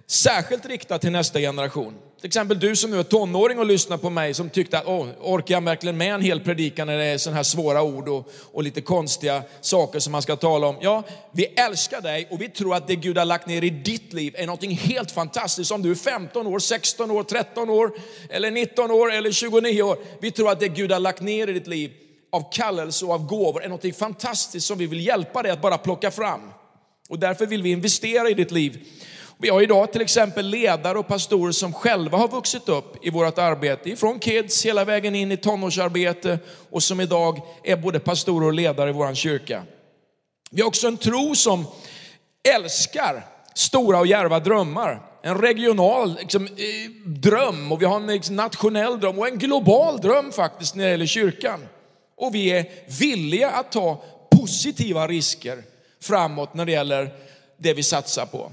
särskilt 0.08 0.66
riktat 0.66 1.02
till 1.02 1.12
nästa 1.12 1.40
generation. 1.40 1.94
Till 2.20 2.28
exempel 2.28 2.60
du 2.60 2.76
som 2.76 2.92
nu 2.92 3.00
är 3.00 3.04
tonåring 3.04 3.60
och 3.60 3.66
lyssnar 3.66 3.98
på 3.98 4.10
mig 4.10 4.34
som 4.34 4.50
tyckte 4.50 4.80
att 4.80 4.88
Åh, 4.88 5.08
orkar 5.22 5.56
jag 5.56 5.62
verkligen 5.62 5.98
med 5.98 6.14
en 6.14 6.22
hel 6.22 6.40
predikan 6.40 6.88
när 6.88 6.98
det 6.98 7.06
är 7.06 7.18
sådana 7.18 7.36
här 7.36 7.44
svåra 7.44 7.82
ord 7.82 8.10
och, 8.10 8.32
och 8.52 8.64
lite 8.64 8.82
konstiga 8.82 9.44
saker 9.62 10.00
som 10.00 10.12
man 10.12 10.22
ska 10.22 10.36
tala 10.36 10.68
om. 10.68 10.76
Ja, 10.82 11.04
vi 11.32 11.46
älskar 11.46 12.02
dig 12.02 12.28
och 12.32 12.42
vi 12.42 12.50
tror 12.50 12.76
att 12.76 12.88
det 12.88 12.96
Gud 12.96 13.18
har 13.18 13.26
lagt 13.26 13.48
ner 13.48 13.64
i 13.64 13.70
ditt 13.70 14.14
liv 14.14 14.36
är 14.38 14.46
någonting 14.46 14.72
helt 14.72 15.12
fantastiskt. 15.12 15.72
Om 15.72 15.82
du 15.82 15.92
är 15.92 15.96
15 15.96 16.48
år, 16.48 16.60
16 16.60 17.12
år, 17.12 17.24
13 17.24 17.70
år 17.70 17.92
eller 18.30 18.52
19 18.52 18.92
år 18.92 19.14
eller 19.14 19.32
29 19.32 19.82
år. 19.82 19.98
Vi 20.22 20.32
tror 20.32 20.52
att 20.52 20.60
det 20.60 20.68
Gud 20.68 20.92
har 20.92 21.00
lagt 21.00 21.22
ner 21.22 21.48
i 21.48 21.54
ditt 21.54 21.68
liv 21.68 21.92
av 22.32 22.52
kallelse 22.52 23.06
och 23.06 23.14
av 23.14 23.26
gåvor 23.26 23.64
är 23.64 23.70
något 23.70 23.98
fantastiskt 23.98 24.68
som 24.68 24.78
vi 24.78 24.88
vill 24.88 25.06
hjälpa 25.06 25.44
dig 25.44 25.52
att 25.52 25.62
bara 25.62 25.78
plocka 25.78 26.12
fram. 26.12 26.42
Och 27.10 27.20
därför 27.20 27.46
vill 27.46 27.64
vi 27.64 27.72
investera 27.72 28.30
i 28.30 28.34
ditt 28.34 28.52
liv. 28.52 28.88
Vi 29.42 29.50
har 29.50 29.62
idag 29.62 29.92
till 29.92 30.02
exempel 30.02 30.46
ledare 30.46 31.00
och 31.00 31.08
pastorer 31.08 31.52
som 31.52 31.74
själva 31.74 32.18
har 32.18 32.28
vuxit 32.28 32.70
upp 32.70 33.06
i 33.06 33.10
vårt 33.10 33.38
arbete, 33.38 33.90
ifrån 33.90 34.20
kids 34.20 34.66
hela 34.66 34.86
vägen 34.86 35.16
in 35.16 35.32
i 35.32 35.38
tonårsarbete 35.38 36.40
och 36.70 36.84
som 36.84 37.00
idag 37.00 37.42
är 37.64 37.76
både 37.76 38.00
pastorer 38.00 38.48
och 38.48 38.54
ledare 38.54 38.90
i 38.90 38.94
vår 38.94 39.14
kyrka. 39.14 39.64
Vi 40.52 40.62
har 40.62 40.68
också 40.68 40.88
en 40.88 40.98
tro 40.98 41.36
som 41.36 41.66
älskar 42.56 43.26
stora 43.54 44.00
och 44.00 44.08
järva 44.08 44.40
drömmar. 44.40 45.02
En 45.22 45.38
regional 45.38 46.18
liksom, 46.20 46.46
eh, 46.46 46.92
dröm 47.06 47.72
och 47.72 47.82
vi 47.82 47.86
har 47.86 47.96
en 47.96 48.08
liksom, 48.08 48.36
nationell 48.36 49.00
dröm 49.00 49.20
och 49.20 49.28
en 49.28 49.38
global 49.38 50.02
dröm 50.02 50.32
faktiskt 50.32 50.76
när 50.76 50.84
det 50.84 50.92
gäller 50.92 51.06
kyrkan. 51.06 51.60
Och 52.20 52.36
vi 52.36 52.52
är 52.52 52.66
villiga 53.00 53.50
att 53.50 53.72
ta 53.72 54.04
positiva 54.32 55.08
risker 55.08 55.64
framåt 56.02 56.54
när 56.54 56.66
det 56.66 56.72
gäller 56.72 57.14
det 57.58 57.74
vi 57.74 57.84
satsar 57.84 58.26
på. 58.26 58.52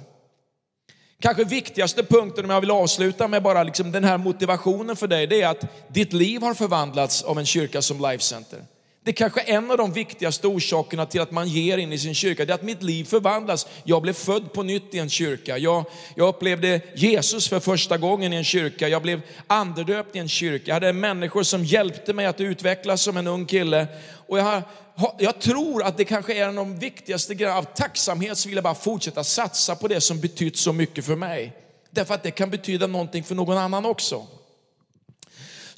Kanske 1.20 1.44
viktigaste 1.44 2.02
punkten 2.02 2.44
om 2.44 2.50
jag 2.50 2.60
vill 2.60 2.70
avsluta 2.70 3.28
med 3.28 3.42
bara 3.42 3.62
liksom 3.62 3.92
den 3.92 4.04
här 4.04 4.18
motivationen 4.18 4.96
för 4.96 5.06
dig, 5.06 5.26
det 5.26 5.42
är 5.42 5.48
att 5.48 5.64
ditt 5.88 6.12
liv 6.12 6.42
har 6.42 6.54
förvandlats 6.54 7.22
av 7.22 7.38
en 7.38 7.46
kyrka 7.46 7.82
som 7.82 8.00
Life 8.00 8.24
Center. 8.24 8.60
Det 9.06 9.10
är 9.10 9.14
kanske 9.14 9.40
en 9.40 9.70
av 9.70 9.76
de 9.76 9.92
viktigaste 9.92 10.46
orsakerna 10.46 11.06
till 11.06 11.20
att 11.20 11.30
man 11.30 11.48
ger 11.48 11.78
in 11.78 11.92
i 11.92 11.98
sin 11.98 12.14
kyrka, 12.14 12.44
det 12.44 12.52
är 12.52 12.54
att 12.54 12.62
mitt 12.62 12.82
liv 12.82 13.04
förvandlas. 13.04 13.66
Jag 13.84 14.02
blev 14.02 14.12
född 14.12 14.52
på 14.52 14.62
nytt 14.62 14.94
i 14.94 14.98
en 14.98 15.08
kyrka. 15.08 15.58
Jag, 15.58 15.84
jag 16.14 16.28
upplevde 16.28 16.80
Jesus 16.94 17.48
för 17.48 17.60
första 17.60 17.96
gången 17.96 18.32
i 18.32 18.36
en 18.36 18.44
kyrka. 18.44 18.88
Jag 18.88 19.02
blev 19.02 19.20
andedöpt 19.46 20.16
i 20.16 20.18
en 20.18 20.28
kyrka. 20.28 20.64
Jag 20.66 20.74
hade 20.74 20.92
människor 20.92 21.42
som 21.42 21.64
hjälpte 21.64 22.12
mig 22.12 22.26
att 22.26 22.40
utvecklas 22.40 23.02
som 23.02 23.16
en 23.16 23.26
ung 23.26 23.46
kille. 23.46 23.86
Och 24.28 24.38
jag, 24.38 24.62
jag 25.18 25.40
tror 25.40 25.82
att 25.82 25.96
det 25.96 26.04
kanske 26.04 26.34
är 26.34 26.42
en 26.42 26.58
av 26.58 26.66
de 26.66 26.78
viktigaste 26.78 27.34
grejerna. 27.34 27.58
Av 27.58 27.62
tacksamhet 27.62 28.38
så 28.38 28.48
vill 28.48 28.56
jag 28.56 28.64
bara 28.64 28.74
fortsätta 28.74 29.24
satsa 29.24 29.76
på 29.76 29.88
det 29.88 30.00
som 30.00 30.20
betytt 30.20 30.56
så 30.56 30.72
mycket 30.72 31.04
för 31.04 31.16
mig. 31.16 31.52
Därför 31.90 32.14
att 32.14 32.22
det 32.22 32.30
kan 32.30 32.50
betyda 32.50 32.86
någonting 32.86 33.24
för 33.24 33.34
någon 33.34 33.58
annan 33.58 33.86
också. 33.86 34.26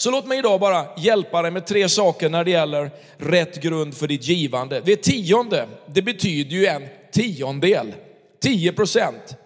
Så 0.00 0.10
låt 0.10 0.26
mig 0.26 0.38
idag 0.38 0.60
bara 0.60 0.86
hjälpa 0.96 1.42
dig 1.42 1.50
med 1.50 1.66
tre 1.66 1.88
saker 1.88 2.28
när 2.28 2.44
det 2.44 2.50
gäller 2.50 2.90
rätt 3.16 3.62
grund 3.62 3.94
för 3.94 4.06
ditt 4.06 4.28
givande. 4.28 4.82
Det 4.84 4.96
tionde, 4.96 5.68
det 5.86 6.02
betyder 6.02 6.56
ju 6.56 6.66
en 6.66 6.88
tiondel, 7.12 7.94
10 8.42 8.72
procent. 8.72 9.36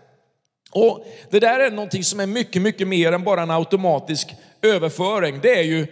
Och 0.71 1.07
det 1.31 1.41
där 1.41 1.61
är 1.61 1.71
någonting 1.71 2.05
som 2.05 2.21
är 2.21 2.27
mycket, 2.27 2.63
mycket 2.63 2.89
mer 2.89 3.13
än 3.13 3.25
bara 3.25 3.43
en 3.43 3.51
automatisk 3.51 4.29
överföring. 4.63 5.41
Det 5.43 5.59
är 5.59 5.63
ju 5.63 5.87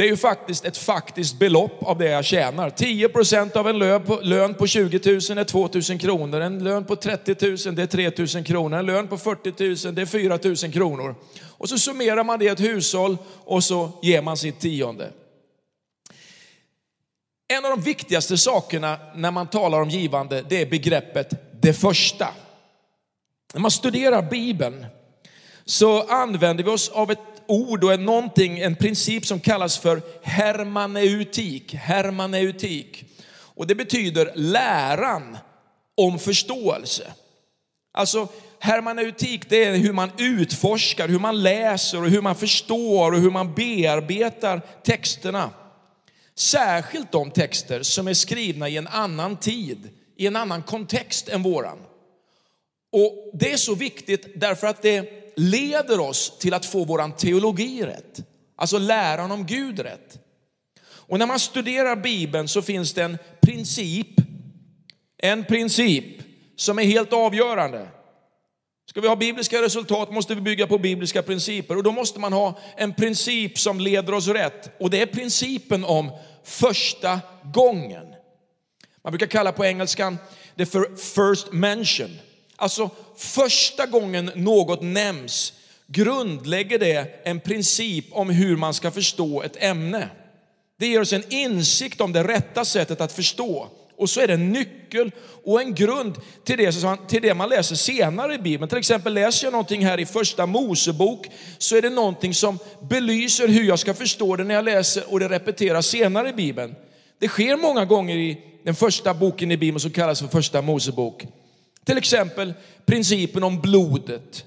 det 0.00 0.06
är 0.06 0.08
ju 0.08 0.16
faktiskt 0.16 0.64
ett 0.64 0.76
faktiskt 0.76 1.38
belopp 1.38 1.82
av 1.82 1.98
det 1.98 2.10
jag 2.10 2.24
tjänar. 2.24 2.70
10 2.70 3.08
procent 3.08 3.56
av 3.56 3.68
en 3.68 3.78
lön 3.78 4.02
på, 4.02 4.20
lön 4.22 4.54
på 4.54 4.66
20 4.66 5.12
000 5.12 5.38
är 5.38 5.44
2 5.44 5.68
000 5.90 5.98
kronor. 5.98 6.40
En 6.40 6.64
lön 6.64 6.84
på 6.84 6.96
30 6.96 7.66
000 7.66 7.74
det 7.74 7.82
är 7.82 7.86
3 7.86 8.12
000 8.34 8.44
kronor. 8.44 8.78
En 8.78 8.86
lön 8.86 9.08
på 9.08 9.18
40 9.18 9.86
000 9.86 9.94
det 9.94 10.02
är 10.02 10.06
4 10.06 10.38
000 10.44 10.56
kronor. 10.72 11.14
Och 11.42 11.68
så 11.68 11.78
summerar 11.78 12.24
man 12.24 12.38
det 12.38 12.44
i 12.44 12.48
ett 12.48 12.60
hushåll 12.60 13.16
och 13.44 13.64
så 13.64 13.90
ger 14.02 14.22
man 14.22 14.36
sitt 14.36 14.60
tionde. 14.60 15.10
En 17.48 17.64
av 17.64 17.70
de 17.70 17.82
viktigaste 17.82 18.38
sakerna 18.38 18.98
när 19.14 19.30
man 19.30 19.46
talar 19.46 19.82
om 19.82 19.88
givande, 19.88 20.44
det 20.48 20.62
är 20.62 20.66
begreppet 20.66 21.60
det 21.60 21.72
första. 21.72 22.28
När 23.54 23.60
man 23.60 23.70
studerar 23.70 24.22
Bibeln 24.22 24.86
så 25.64 26.02
använder 26.02 26.64
vi 26.64 26.70
oss 26.70 26.88
av 26.88 27.10
ett 27.10 27.39
ord 27.50 27.84
och 27.84 27.92
en, 27.92 28.04
någonting, 28.04 28.58
en 28.58 28.76
princip 28.76 29.26
som 29.26 29.40
kallas 29.40 29.78
för 29.78 30.02
hermaneutik. 30.22 31.74
hermaneutik. 31.74 33.04
Och 33.54 33.66
det 33.66 33.74
betyder 33.74 34.32
läran 34.34 35.38
om 35.96 36.18
förståelse. 36.18 37.12
Alltså 37.92 38.28
hermaneutik 38.58 39.50
det 39.50 39.64
är 39.64 39.76
hur 39.76 39.92
man 39.92 40.10
utforskar, 40.18 41.08
hur 41.08 41.18
man 41.18 41.42
läser 41.42 42.02
och 42.02 42.10
hur 42.10 42.22
man 42.22 42.36
förstår 42.36 43.12
och 43.12 43.20
hur 43.20 43.30
man 43.30 43.54
bearbetar 43.54 44.60
texterna. 44.84 45.50
Särskilt 46.34 47.12
de 47.12 47.30
texter 47.30 47.82
som 47.82 48.08
är 48.08 48.14
skrivna 48.14 48.68
i 48.68 48.76
en 48.76 48.88
annan 48.88 49.36
tid, 49.36 49.88
i 50.16 50.26
en 50.26 50.36
annan 50.36 50.62
kontext 50.62 51.28
än 51.28 51.42
våran. 51.42 51.78
Och 52.92 53.30
det 53.32 53.52
är 53.52 53.56
så 53.56 53.74
viktigt 53.74 54.40
därför 54.40 54.66
att 54.66 54.82
det 54.82 55.20
leder 55.40 56.00
oss 56.00 56.38
till 56.38 56.54
att 56.54 56.66
få 56.66 56.84
vår 56.84 57.16
teologi 57.16 57.82
rätt. 57.82 58.20
Alltså 58.56 58.78
läran 58.78 59.30
om 59.30 59.46
Gud 59.46 59.78
rätt. 59.78 60.18
Och 60.82 61.18
när 61.18 61.26
man 61.26 61.40
studerar 61.40 61.96
Bibeln 61.96 62.48
så 62.48 62.62
finns 62.62 62.92
det 62.92 63.02
en 63.02 63.18
princip, 63.40 64.08
en 65.18 65.44
princip 65.44 66.04
som 66.56 66.78
är 66.78 66.82
helt 66.82 67.12
avgörande. 67.12 67.88
Ska 68.90 69.00
vi 69.00 69.08
ha 69.08 69.16
bibliska 69.16 69.62
resultat 69.62 70.12
måste 70.12 70.34
vi 70.34 70.40
bygga 70.40 70.66
på 70.66 70.78
bibliska 70.78 71.22
principer 71.22 71.76
och 71.76 71.82
då 71.82 71.92
måste 71.92 72.20
man 72.20 72.32
ha 72.32 72.58
en 72.76 72.94
princip 72.94 73.58
som 73.58 73.80
leder 73.80 74.14
oss 74.14 74.28
rätt 74.28 74.80
och 74.80 74.90
det 74.90 75.02
är 75.02 75.06
principen 75.06 75.84
om 75.84 76.10
första 76.44 77.20
gången. 77.54 78.06
Man 79.04 79.12
brukar 79.12 79.26
kalla 79.26 79.52
på 79.52 79.64
engelskan 79.64 80.18
det 80.54 80.66
för 80.66 80.96
first 80.96 81.52
mention. 81.52 82.18
Alltså 82.60 82.90
första 83.16 83.86
gången 83.86 84.30
något 84.34 84.82
nämns 84.82 85.52
grundlägger 85.86 86.78
det 86.78 87.20
en 87.24 87.40
princip 87.40 88.04
om 88.10 88.30
hur 88.30 88.56
man 88.56 88.74
ska 88.74 88.90
förstå 88.90 89.42
ett 89.42 89.62
ämne. 89.62 90.08
Det 90.78 90.86
ger 90.86 91.00
oss 91.00 91.12
en 91.12 91.32
insikt 91.32 92.00
om 92.00 92.12
det 92.12 92.24
rätta 92.24 92.64
sättet 92.64 93.00
att 93.00 93.12
förstå. 93.12 93.68
Och 93.96 94.10
så 94.10 94.20
är 94.20 94.26
det 94.26 94.34
en 94.34 94.52
nyckel 94.52 95.10
och 95.44 95.60
en 95.60 95.74
grund 95.74 96.14
till 96.44 96.58
det, 96.58 96.72
till 97.08 97.22
det 97.22 97.34
man 97.34 97.48
läser 97.48 97.74
senare 97.74 98.34
i 98.34 98.38
Bibeln. 98.38 98.68
Till 98.68 98.78
exempel 98.78 99.14
läser 99.14 99.46
jag 99.46 99.52
någonting 99.52 99.86
här 99.86 100.00
i 100.00 100.06
första 100.06 100.46
Mosebok 100.46 101.26
så 101.58 101.76
är 101.76 101.82
det 101.82 101.90
någonting 101.90 102.34
som 102.34 102.58
belyser 102.90 103.48
hur 103.48 103.64
jag 103.64 103.78
ska 103.78 103.94
förstå 103.94 104.36
det 104.36 104.44
när 104.44 104.54
jag 104.54 104.64
läser 104.64 105.12
och 105.12 105.20
det 105.20 105.28
repeteras 105.28 105.86
senare 105.86 106.28
i 106.28 106.32
Bibeln. 106.32 106.74
Det 107.18 107.28
sker 107.28 107.56
många 107.56 107.84
gånger 107.84 108.16
i 108.16 108.40
den 108.64 108.74
första 108.74 109.14
boken 109.14 109.50
i 109.50 109.56
Bibeln 109.56 109.80
som 109.80 109.90
kallas 109.90 110.20
för 110.20 110.28
första 110.28 110.62
Mosebok. 110.62 111.26
Till 111.84 111.98
exempel 111.98 112.54
principen 112.86 113.42
om 113.42 113.60
blodet, 113.60 114.44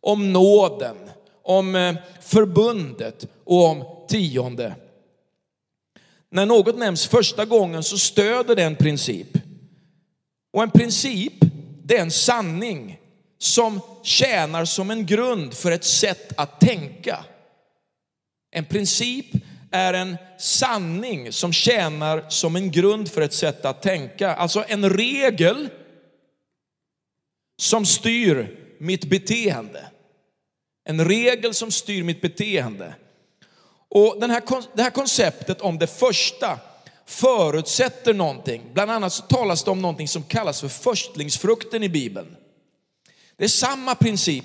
om 0.00 0.32
nåden, 0.32 0.96
om 1.42 1.74
eh, 1.74 1.96
förbundet 2.20 3.26
och 3.44 3.64
om 3.64 3.84
tionde. 4.08 4.74
När 6.30 6.46
något 6.46 6.78
nämns 6.78 7.06
första 7.06 7.44
gången 7.44 7.82
så 7.82 7.98
stöder 7.98 8.56
det 8.56 8.62
en 8.62 8.76
princip. 8.76 9.38
Och 10.52 10.62
en 10.62 10.70
princip, 10.70 11.34
det 11.84 11.96
är 11.96 12.02
en 12.02 12.10
sanning 12.10 13.00
som 13.38 13.80
tjänar 14.02 14.64
som 14.64 14.90
en 14.90 15.06
grund 15.06 15.54
för 15.54 15.70
ett 15.70 15.84
sätt 15.84 16.32
att 16.36 16.60
tänka. 16.60 17.24
En 18.50 18.64
princip 18.64 19.26
är 19.70 19.94
en 19.94 20.16
sanning 20.38 21.32
som 21.32 21.52
tjänar 21.52 22.24
som 22.28 22.56
en 22.56 22.70
grund 22.70 23.10
för 23.10 23.20
ett 23.20 23.32
sätt 23.32 23.64
att 23.64 23.82
tänka. 23.82 24.34
Alltså 24.34 24.64
en 24.68 24.90
regel 24.90 25.68
som 27.56 27.86
styr 27.86 28.56
mitt 28.78 29.04
beteende. 29.04 29.86
En 30.84 31.04
regel 31.04 31.54
som 31.54 31.70
styr 31.70 32.02
mitt 32.02 32.20
beteende. 32.20 32.94
Och 33.88 34.16
den 34.20 34.30
här, 34.30 34.42
det 34.74 34.82
här 34.82 34.90
konceptet 34.90 35.60
om 35.60 35.78
det 35.78 35.86
första 35.86 36.58
förutsätter 37.06 38.14
någonting. 38.14 38.62
Bland 38.72 38.90
annat 38.90 39.12
så 39.12 39.22
talas 39.22 39.64
det 39.64 39.70
om 39.70 39.82
någonting 39.82 40.08
som 40.08 40.22
kallas 40.22 40.60
för 40.60 40.68
förstlingsfrukten 40.68 41.82
i 41.82 41.88
Bibeln. 41.88 42.36
Det 43.36 43.44
är 43.44 43.48
samma 43.48 43.94
princip, 43.94 44.44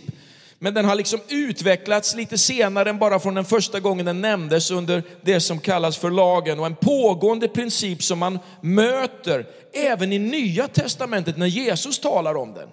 men 0.59 0.73
den 0.73 0.85
har 0.85 0.95
liksom 0.95 1.19
utvecklats 1.27 2.15
lite 2.15 2.37
senare 2.37 2.89
än 2.89 2.99
bara 2.99 3.19
från 3.19 3.33
den 3.33 3.45
första 3.45 3.79
gången 3.79 4.05
den 4.05 4.21
nämndes 4.21 4.71
under 4.71 5.03
det 5.21 5.39
som 5.39 5.59
kallas 5.59 5.97
för 5.97 6.11
lagen 6.11 6.59
och 6.59 6.65
en 6.65 6.75
pågående 6.75 7.47
princip 7.47 8.03
som 8.03 8.19
man 8.19 8.39
möter 8.61 9.45
även 9.73 10.13
i 10.13 10.19
nya 10.19 10.67
testamentet 10.67 11.37
när 11.37 11.47
Jesus 11.47 11.99
talar 11.99 12.35
om 12.35 12.53
den. 12.53 12.69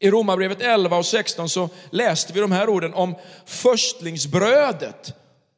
I 0.00 0.10
Romarbrevet 0.10 0.60
11 0.60 0.96
och 0.96 1.06
16 1.06 1.48
så 1.48 1.68
läste 1.90 2.32
vi 2.32 2.40
de 2.40 2.52
här 2.52 2.68
orden 2.68 2.94
om 2.94 3.14
förstlingsbrödet. 3.46 5.14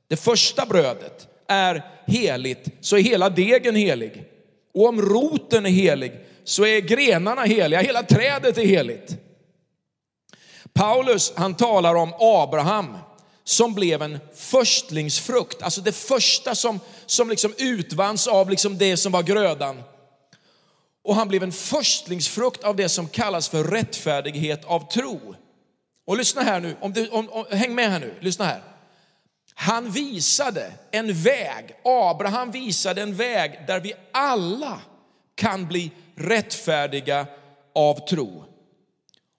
Det 0.08 0.16
första 0.16 0.66
brödet 0.66 1.28
är 1.48 1.84
heligt, 2.06 2.66
så 2.80 2.96
är 2.96 3.02
hela 3.02 3.30
degen 3.30 3.74
helig. 3.74 4.24
Och 4.74 4.88
om 4.88 5.02
roten 5.02 5.66
är 5.66 5.70
helig 5.70 6.12
så 6.44 6.64
är 6.64 6.80
grenarna 6.80 7.42
heliga, 7.42 7.80
hela 7.80 8.02
trädet 8.02 8.58
är 8.58 8.66
heligt. 8.66 9.16
Paulus 10.72 11.32
han 11.36 11.54
talar 11.54 11.94
om 11.94 12.14
Abraham 12.18 12.96
som 13.44 13.74
blev 13.74 14.02
en 14.02 14.18
förstlingsfrukt, 14.34 15.62
alltså 15.62 15.80
det 15.80 15.92
första 15.92 16.54
som, 16.54 16.80
som 17.06 17.28
liksom 17.28 17.54
utvanns 17.58 18.26
av 18.26 18.50
liksom 18.50 18.78
det 18.78 18.96
som 18.96 19.12
var 19.12 19.22
grödan. 19.22 19.82
Och 21.04 21.14
han 21.14 21.28
blev 21.28 21.42
en 21.42 21.52
förstlingsfrukt 21.52 22.64
av 22.64 22.76
det 22.76 22.88
som 22.88 23.08
kallas 23.08 23.48
för 23.48 23.64
rättfärdighet 23.64 24.64
av 24.64 24.90
tro. 24.92 25.34
Och 26.06 26.16
lyssna 26.16 26.42
här 26.42 26.60
nu, 26.60 26.76
om 26.80 26.92
du, 26.92 27.08
om, 27.08 27.28
om, 27.30 27.44
häng 27.50 27.74
med 27.74 27.90
här 27.90 28.00
nu, 28.00 28.14
lyssna 28.20 28.44
här. 28.44 28.62
Han 29.54 29.90
visade 29.90 30.72
en 30.90 31.12
väg, 31.12 31.76
Abraham 31.84 32.50
visade 32.50 33.02
en 33.02 33.14
väg 33.14 33.64
där 33.66 33.80
vi 33.80 33.92
alla 34.12 34.80
kan 35.34 35.66
bli 35.66 35.90
rättfärdiga 36.16 37.26
av 37.74 38.08
tro. 38.08 38.44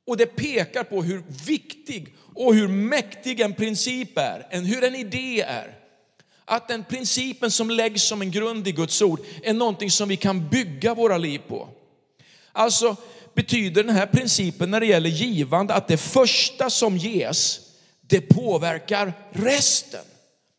Och 0.08 0.18
det 0.18 0.26
pekar 0.26 0.84
på 0.84 1.04
hur 1.04 1.24
viktig 1.46 2.16
och 2.36 2.56
hur 2.56 2.68
mäktig 2.68 3.40
en 3.40 3.54
princip 3.54 4.18
är, 4.18 4.48
hur 4.52 4.84
en 4.84 4.96
idé 4.96 5.42
är. 5.42 5.83
Att 6.46 6.68
den 6.68 6.84
principen 6.84 7.52
som 7.52 7.70
läggs 7.70 8.04
som 8.04 8.22
en 8.22 8.32
grund 8.32 8.68
i 8.68 8.72
Guds 8.72 9.02
ord 9.02 9.20
är 9.44 9.54
någonting 9.54 9.92
som 9.92 10.10
vi 10.10 10.18
kan 10.18 10.50
bygga 10.50 10.94
våra 10.94 11.18
liv 11.18 11.42
på. 11.48 11.70
Alltså 12.52 12.96
betyder 13.34 13.84
den 13.84 13.96
här 13.96 14.06
principen 14.06 14.72
när 14.72 14.80
det 14.80 14.86
gäller 14.86 15.10
givande 15.10 15.74
att 15.74 15.88
det 15.88 15.98
första 15.98 16.70
som 16.70 16.98
ges, 16.98 17.60
det 18.02 18.22
påverkar 18.22 19.14
resten. 19.32 20.04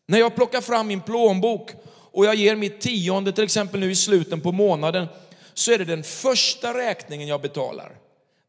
När 0.07 0.19
jag 0.19 0.35
plockar 0.35 0.61
fram 0.61 0.87
min 0.87 1.01
plånbok 1.01 1.71
och 2.11 2.25
jag 2.25 2.35
ger 2.35 2.55
mitt 2.55 2.81
tionde 2.81 3.31
till 3.31 3.43
exempel 3.43 3.79
nu 3.79 3.91
i 3.91 3.95
slutet 3.95 4.43
på 4.43 4.51
månaden 4.51 5.07
så 5.53 5.71
är 5.71 5.77
det 5.77 5.85
den 5.85 6.03
första 6.03 6.77
räkningen 6.77 7.27
jag 7.27 7.41
betalar. 7.41 7.91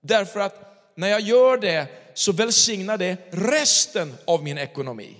Därför 0.02 0.40
att 0.40 0.66
när 0.96 1.08
jag 1.08 1.20
gör 1.20 1.56
det 1.56 1.86
så 2.14 2.32
välsignar 2.32 2.98
det 2.98 3.16
resten 3.30 4.14
av 4.24 4.42
min 4.42 4.58
ekonomi. 4.58 5.16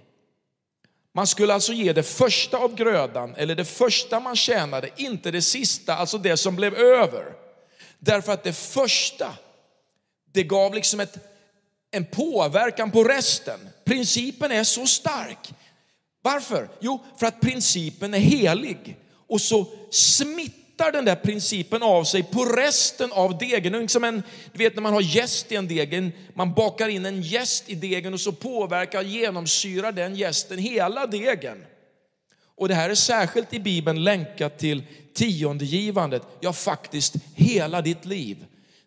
Man 1.16 1.26
skulle 1.26 1.54
alltså 1.54 1.73
ge 1.73 1.92
det 1.92 2.02
första 2.02 2.56
av 2.56 2.75
grödan, 2.75 3.35
eller 3.37 3.54
det 3.54 3.64
första 3.64 4.20
man 4.20 4.37
tjänade, 4.37 4.90
inte 4.96 5.30
det 5.30 5.42
sista, 5.42 5.96
alltså 5.96 6.18
det 6.18 6.37
som 6.37 6.56
blev 6.56 6.75
över. 6.75 7.32
Därför 7.99 8.32
att 8.32 8.44
det 8.44 8.52
första, 8.52 9.35
det 10.32 10.42
gav 10.42 10.75
liksom 10.75 11.00
ett, 11.00 11.16
en 11.90 12.04
påverkan 12.04 12.90
på 12.90 13.04
resten. 13.04 13.68
Principen 13.85 14.52
är 14.52 14.64
så 14.64 14.87
stark. 14.87 15.54
Varför? 16.23 16.68
Jo, 16.80 17.04
för 17.18 17.26
att 17.26 17.40
principen 17.40 18.14
är 18.14 18.18
helig. 18.18 18.96
Och 19.26 19.40
så 19.40 19.66
smittar 19.90 20.65
den 20.76 21.04
där 21.04 21.16
principen 21.16 21.83
av 21.83 22.04
sig 22.04 22.23
på 22.23 22.45
resten 22.45 23.12
av 23.12 23.38
degen. 23.38 23.88
Som 23.88 24.04
en, 24.04 24.23
du 24.52 24.59
vet 24.59 24.75
när 24.75 24.83
man 24.83 24.92
har 24.92 25.00
jäst 25.00 25.52
i 25.52 25.56
en 25.56 25.68
degen, 25.68 26.12
man 26.35 26.54
bakar 26.54 26.88
in 26.88 27.06
en 27.06 27.23
jäst 27.23 27.64
i 27.66 27.75
degen 27.75 28.14
och 28.14 28.21
så 28.21 28.33
påverkar, 28.33 29.02
genomsyrar 29.02 29.92
den 29.92 30.14
jästen 30.14 30.59
hela 30.59 31.06
degen. 31.06 31.64
Och 32.56 32.68
det 32.68 32.75
här 32.75 32.90
är 32.90 32.95
särskilt 32.95 33.54
i 33.54 33.61
Bibeln 33.61 34.04
länkat 34.04 34.59
till 34.59 34.83
tiondegivandet, 35.14 36.23
ja 36.40 36.52
faktiskt 36.52 37.14
hela 37.35 37.83
ditt 37.83 38.04
liv. 38.04 38.45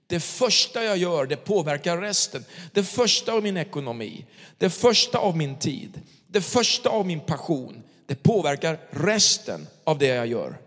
Det 0.07 0.19
första 0.19 0.83
jag 0.83 0.97
gör, 0.97 1.25
det 1.25 1.35
påverkar 1.37 1.97
resten. 1.97 2.45
Det 2.73 2.83
första 2.83 3.33
av 3.33 3.43
min 3.43 3.57
ekonomi, 3.57 4.25
det 4.57 4.69
första 4.69 5.17
av 5.17 5.37
min 5.37 5.59
tid, 5.59 6.01
det 6.27 6.41
första 6.41 6.89
av 6.89 7.07
min 7.07 7.19
passion, 7.19 7.83
det 8.05 8.23
påverkar 8.23 8.79
resten 8.89 9.67
av 9.83 9.97
det 9.97 10.07
jag 10.07 10.27
gör. 10.27 10.57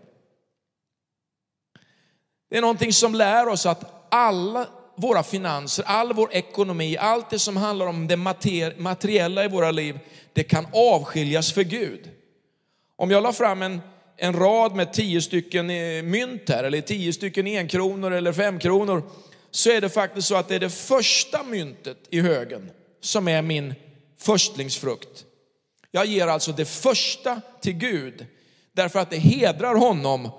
Det 2.53 2.57
är 2.57 2.61
någonting 2.61 2.93
som 2.93 3.15
lär 3.15 3.47
oss 3.47 3.65
att 3.65 4.07
alla 4.09 4.67
våra 4.95 5.23
finanser, 5.23 5.83
all 5.87 6.13
vår 6.13 6.33
ekonomi, 6.33 6.97
allt 6.97 7.29
det 7.29 7.39
som 7.39 7.57
handlar 7.57 7.87
om 7.87 8.07
det 8.07 8.17
materiella 8.77 9.45
i 9.45 9.47
våra 9.47 9.71
liv, 9.71 9.99
det 10.33 10.43
kan 10.43 10.67
avskiljas 10.73 11.51
för 11.51 11.63
Gud. 11.63 12.09
Om 12.95 13.11
jag 13.11 13.23
la 13.23 13.33
fram 13.33 13.61
en, 13.61 13.81
en 14.17 14.33
rad 14.33 14.75
med 14.75 14.93
tio 14.93 15.21
stycken 15.21 15.69
eh, 15.69 16.03
mynt 16.03 16.49
här, 16.49 16.63
eller 16.63 16.81
tio 16.81 17.13
stycken 17.13 17.47
enkronor 17.47 18.11
eller 18.11 18.33
femkronor, 18.33 19.03
så 19.51 19.69
är 19.69 19.81
det 19.81 19.89
faktiskt 19.89 20.27
så 20.27 20.35
att 20.35 20.47
det 20.47 20.55
är 20.55 20.59
det 20.59 20.69
första 20.69 21.43
myntet 21.43 21.97
i 22.09 22.21
högen 22.21 22.71
som 23.01 23.27
är 23.27 23.41
min 23.41 23.75
förstlingsfrukt. 24.19 25.25
Jag 25.91 26.05
ger 26.05 26.27
alltså 26.27 26.51
det 26.51 26.65
första 26.65 27.41
till 27.61 27.73
Gud 27.73 28.25
därför 28.73 28.99
att 28.99 29.09
det 29.09 29.17
hedrar 29.17 29.75
honom 29.75 30.29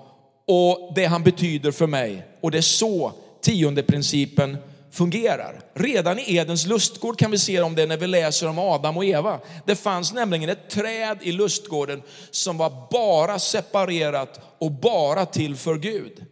och 0.47 0.91
det 0.95 1.05
han 1.05 1.23
betyder 1.23 1.71
för 1.71 1.87
mig. 1.87 2.25
Och 2.41 2.51
det 2.51 2.57
är 2.57 2.61
så 2.61 3.13
tionde 3.41 3.83
principen 3.83 4.57
fungerar. 4.91 5.61
Redan 5.73 6.19
i 6.19 6.35
Edens 6.35 6.65
lustgård 6.65 7.19
kan 7.19 7.31
vi 7.31 7.37
se 7.37 7.61
om 7.61 7.75
det 7.75 7.85
när 7.85 7.97
vi 7.97 8.07
läser 8.07 8.47
om 8.47 8.59
Adam 8.59 8.97
och 8.97 9.05
Eva. 9.05 9.39
Det 9.65 9.75
fanns 9.75 10.13
nämligen 10.13 10.49
ett 10.49 10.69
träd 10.69 11.17
i 11.21 11.31
lustgården 11.31 12.01
som 12.31 12.57
var 12.57 12.87
bara 12.91 13.39
separerat 13.39 14.39
och 14.59 14.71
bara 14.71 15.25
till 15.25 15.55
för 15.55 15.75
Gud. 15.75 16.25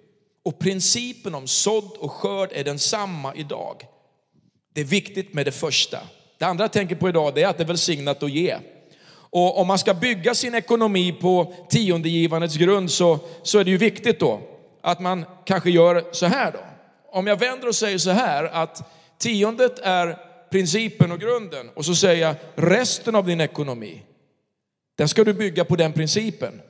Och 0.45 0.59
principen 0.59 1.35
om 1.35 1.47
sådd 1.47 1.91
och 1.99 2.11
skörd 2.11 2.49
är 2.51 2.63
densamma 2.63 3.35
idag. 3.35 3.85
Det 4.73 4.81
är 4.81 4.85
viktigt 4.85 5.33
med 5.33 5.45
det 5.45 5.51
första. 5.51 5.99
Det 6.37 6.45
andra 6.45 6.63
jag 6.63 6.71
tänker 6.71 6.95
på 6.95 7.09
idag 7.09 7.37
är 7.37 7.47
att 7.47 7.57
det 7.57 7.63
är 7.63 7.67
välsignat 7.67 8.23
att 8.23 8.31
ge. 8.31 8.57
Och 9.33 9.59
om 9.59 9.67
man 9.67 9.79
ska 9.79 9.93
bygga 9.93 10.35
sin 10.35 10.55
ekonomi 10.55 11.11
på 11.11 11.53
tiondegivandets 11.69 12.57
grund 12.57 12.91
så, 12.91 13.19
så 13.43 13.59
är 13.59 13.63
det 13.63 13.71
ju 13.71 13.77
viktigt 13.77 14.19
då 14.19 14.41
att 14.81 14.99
man 14.99 15.25
kanske 15.45 15.69
gör 15.69 16.03
så 16.11 16.25
här 16.25 16.51
då. 16.51 16.59
Om 17.11 17.27
jag 17.27 17.39
vänder 17.39 17.67
och 17.67 17.75
säger 17.75 17.97
så 17.97 18.09
här 18.09 18.43
att 18.43 18.91
tiondet 19.17 19.79
är 19.79 20.17
principen 20.51 21.11
och 21.11 21.19
grunden 21.19 21.69
och 21.75 21.85
så 21.85 21.95
säger 21.95 22.27
jag 22.27 22.35
resten 22.55 23.15
av 23.15 23.25
din 23.25 23.41
ekonomi, 23.41 24.01
den 24.97 25.09
ska 25.09 25.23
du 25.23 25.33
bygga 25.33 25.65
på 25.65 25.75
den 25.75 25.93
principen. 25.93 26.61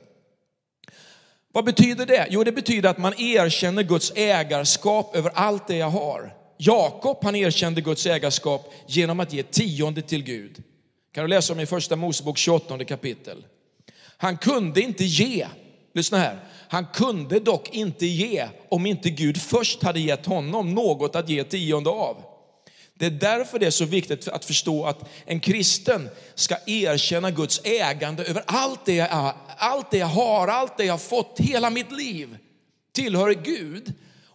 Vad 1.52 1.64
betyder 1.64 2.06
det? 2.06 2.26
Jo, 2.30 2.44
det 2.44 2.52
betyder 2.52 2.88
att 2.88 2.98
man 2.98 3.20
erkänner 3.20 3.82
Guds 3.82 4.12
ägarskap 4.16 5.16
över 5.16 5.30
allt 5.34 5.66
det 5.66 5.76
jag 5.76 5.90
har. 5.90 6.34
Jakob, 6.58 7.18
han 7.22 7.34
erkände 7.34 7.80
Guds 7.80 8.06
ägarskap 8.06 8.72
genom 8.86 9.20
att 9.20 9.32
ge 9.32 9.42
tionde 9.42 10.02
till 10.02 10.22
Gud. 10.22 10.62
Kan 11.14 11.24
du 11.24 11.28
läsa 11.28 11.52
om 11.52 11.60
i 11.60 11.66
första 11.66 11.96
Mosebok 11.96 12.38
28 12.38 12.84
kapitel. 12.84 13.44
Han 14.16 14.36
kunde 14.36 14.80
inte 14.80 15.04
ge, 15.04 15.46
lyssna 15.92 16.18
här, 16.18 16.38
han 16.68 16.86
kunde 16.86 17.40
dock 17.40 17.74
inte 17.74 18.06
ge 18.06 18.48
om 18.68 18.86
inte 18.86 19.10
Gud 19.10 19.42
först 19.42 19.82
hade 19.82 20.00
gett 20.00 20.26
honom 20.26 20.74
något 20.74 21.16
att 21.16 21.28
ge 21.28 21.44
tionde 21.44 21.90
av. 21.90 22.16
Det 22.94 23.06
är 23.06 23.10
därför 23.10 23.58
det 23.58 23.66
är 23.66 23.70
så 23.70 23.84
viktigt 23.84 24.28
att 24.28 24.44
förstå 24.44 24.84
att 24.84 25.08
en 25.24 25.40
kristen 25.40 26.08
ska 26.34 26.56
erkänna 26.66 27.30
Guds 27.30 27.60
ägande 27.64 28.24
över 28.24 28.42
allt 28.46 28.80
det 28.84 28.94
jag, 28.94 29.08
är, 29.10 29.32
allt 29.56 29.90
det 29.90 29.98
jag 29.98 30.06
har, 30.06 30.48
allt 30.48 30.76
det 30.76 30.84
jag 30.84 30.92
har 30.92 30.98
fått, 30.98 31.40
hela 31.40 31.70
mitt 31.70 31.92
liv 31.92 32.36
tillhör 32.92 33.30
Gud. 33.34 33.92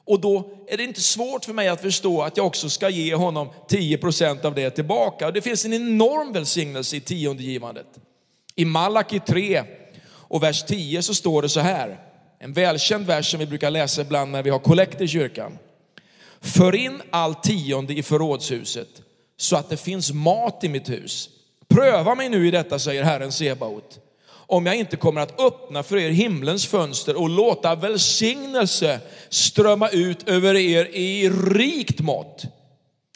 Och 0.09 0.19
då 0.19 0.51
är 0.67 0.77
det 0.77 0.83
inte 0.83 1.01
svårt 1.01 1.45
för 1.45 1.53
mig 1.53 1.67
att 1.67 1.81
förstå 1.81 2.21
att 2.21 2.37
jag 2.37 2.45
också 2.45 2.69
ska 2.69 2.89
ge 2.89 3.15
honom 3.15 3.49
10% 3.67 4.45
av 4.45 4.55
det 4.55 4.69
tillbaka. 4.69 5.31
Det 5.31 5.41
finns 5.41 5.65
en 5.65 5.73
enorm 5.73 6.33
välsignelse 6.33 6.95
i 6.97 6.99
tiondegivandet. 6.99 7.87
I 8.55 8.65
Malaki 8.65 9.19
3 9.19 9.63
och 10.09 10.43
vers 10.43 10.63
10 10.63 11.01
så 11.01 11.13
står 11.13 11.41
det 11.41 11.49
så 11.49 11.59
här, 11.59 11.99
en 12.39 12.53
välkänd 12.53 13.05
vers 13.05 13.31
som 13.31 13.39
vi 13.39 13.45
brukar 13.45 13.71
läsa 13.71 14.01
ibland 14.01 14.31
när 14.31 14.43
vi 14.43 14.49
har 14.49 14.59
kollekt 14.59 15.01
i 15.01 15.07
kyrkan. 15.07 15.57
För 16.41 16.75
in 16.75 17.01
all 17.09 17.35
tionde 17.35 17.93
i 17.93 18.03
förrådshuset 18.03 19.01
så 19.37 19.55
att 19.55 19.69
det 19.69 19.77
finns 19.77 20.13
mat 20.13 20.63
i 20.63 20.69
mitt 20.69 20.89
hus. 20.89 21.29
Pröva 21.67 22.15
mig 22.15 22.29
nu 22.29 22.47
i 22.47 22.51
detta, 22.51 22.79
säger 22.79 23.03
Herren 23.03 23.31
Sebaot 23.31 23.99
om 24.49 24.65
jag 24.65 24.75
inte 24.75 24.97
kommer 24.97 25.21
att 25.21 25.39
öppna 25.39 25.83
för 25.83 25.97
er 25.97 26.09
himlens 26.09 26.67
fönster 26.67 27.21
och 27.21 27.29
låta 27.29 27.75
välsignelse 27.75 28.99
strömma 29.29 29.89
ut 29.89 30.29
över 30.29 30.55
er 30.55 30.85
i 30.85 31.29
rikt 31.29 31.99
mått. 31.99 32.43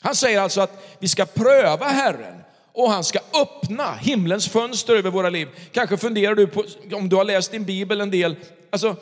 Han 0.02 0.16
säger 0.16 0.42
alltså 0.42 0.62
att 0.62 0.96
vi 1.00 1.08
ska 1.08 1.26
pröva 1.26 1.86
Herren 1.86 2.44
och 2.74 2.92
han 2.92 3.04
ska 3.04 3.20
öppna 3.42 3.94
himlens 3.94 4.50
fönster 4.50 4.96
över 4.96 5.10
våra 5.10 5.30
liv. 5.30 5.48
Kanske 5.72 5.98
funderar 5.98 6.36
du 6.36 6.48
på, 6.48 6.64
om 6.92 7.10
du 7.10 7.16
har 7.16 7.24
läst 7.24 7.52
din 7.52 7.66
bibel 7.66 8.02
en 8.02 8.12
del, 8.12 8.36
alltså, 8.72 8.96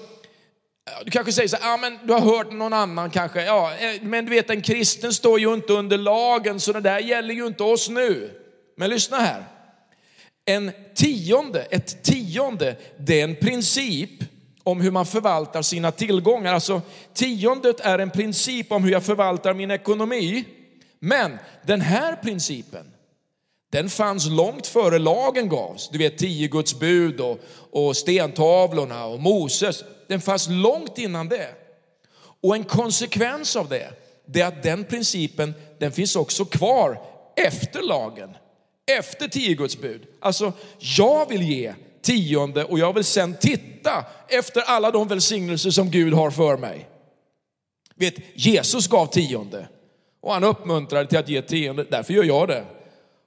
du 1.05 1.11
kanske 1.11 1.31
säger 1.31 1.47
så 1.47 1.57
här, 1.57 1.71
ja 1.71 1.77
men 1.77 1.99
du 2.03 2.13
har 2.13 2.37
hört 2.37 2.51
någon 2.51 2.73
annan 2.73 3.09
kanske, 3.09 3.43
ja, 3.43 3.73
eh, 3.73 4.01
men 4.01 4.25
du 4.25 4.31
vet 4.31 4.49
en 4.49 4.61
kristen 4.61 5.13
står 5.13 5.39
ju 5.39 5.53
inte 5.53 5.73
under 5.73 5.97
lagen 5.97 6.59
så 6.59 6.73
det 6.73 6.81
där 6.81 6.99
gäller 6.99 7.33
ju 7.33 7.47
inte 7.47 7.63
oss 7.63 7.89
nu. 7.89 8.31
Men 8.77 8.89
lyssna 8.89 9.17
här, 9.17 9.43
en 10.45 10.71
tionde, 10.95 11.61
ett 11.61 12.03
tionde, 12.03 12.75
det 12.97 13.19
är 13.19 13.23
en 13.23 13.35
princip 13.35 14.09
om 14.63 14.81
hur 14.81 14.91
man 14.91 15.05
förvaltar 15.05 15.61
sina 15.61 15.91
tillgångar. 15.91 16.53
Alltså 16.53 16.81
tiondet 17.13 17.79
är 17.79 17.99
en 17.99 18.09
princip 18.09 18.71
om 18.71 18.83
hur 18.83 18.91
jag 18.91 19.03
förvaltar 19.03 19.53
min 19.53 19.71
ekonomi. 19.71 20.45
Men 20.99 21.37
den 21.65 21.81
här 21.81 22.15
principen, 22.15 22.91
den 23.71 23.89
fanns 23.89 24.29
långt 24.29 24.67
före 24.67 24.99
lagen 24.99 25.49
gavs. 25.49 25.89
Du 25.89 25.97
vet 25.97 26.17
tio 26.17 26.47
Guds 26.47 26.79
bud 26.79 27.19
och, 27.19 27.39
och 27.71 27.97
stentavlorna 27.97 29.05
och 29.05 29.19
Moses. 29.19 29.83
Den 30.07 30.21
fanns 30.21 30.49
långt 30.49 30.97
innan 30.97 31.29
det. 31.29 31.47
Och 32.43 32.55
en 32.55 32.63
konsekvens 32.63 33.55
av 33.55 33.69
det, 33.69 33.89
det 34.25 34.41
är 34.41 34.47
att 34.47 34.63
den 34.63 34.83
principen, 34.83 35.53
den 35.79 35.91
finns 35.91 36.15
också 36.15 36.45
kvar 36.45 37.01
efter 37.35 37.81
lagen 37.81 38.29
efter 38.97 39.27
tio 39.27 39.55
Guds 39.55 39.81
bud. 39.81 40.01
Alltså, 40.19 40.53
jag 40.79 41.29
vill 41.29 41.41
ge 41.41 41.73
tionde 42.01 42.63
och 42.63 42.79
jag 42.79 42.93
vill 42.93 43.03
sen 43.03 43.35
titta 43.41 44.05
efter 44.29 44.61
alla 44.61 44.91
de 44.91 45.07
välsignelser 45.07 45.69
som 45.69 45.91
Gud 45.91 46.13
har 46.13 46.31
för 46.31 46.57
mig. 46.57 46.87
Vet, 47.95 48.15
Jesus 48.33 48.87
gav 48.87 49.05
tionde 49.05 49.67
och 50.21 50.33
han 50.33 50.43
uppmuntrade 50.43 51.07
till 51.07 51.17
att 51.17 51.29
ge 51.29 51.41
tionde, 51.41 51.85
därför 51.89 52.13
gör 52.13 52.23
jag 52.23 52.47
det. 52.47 52.63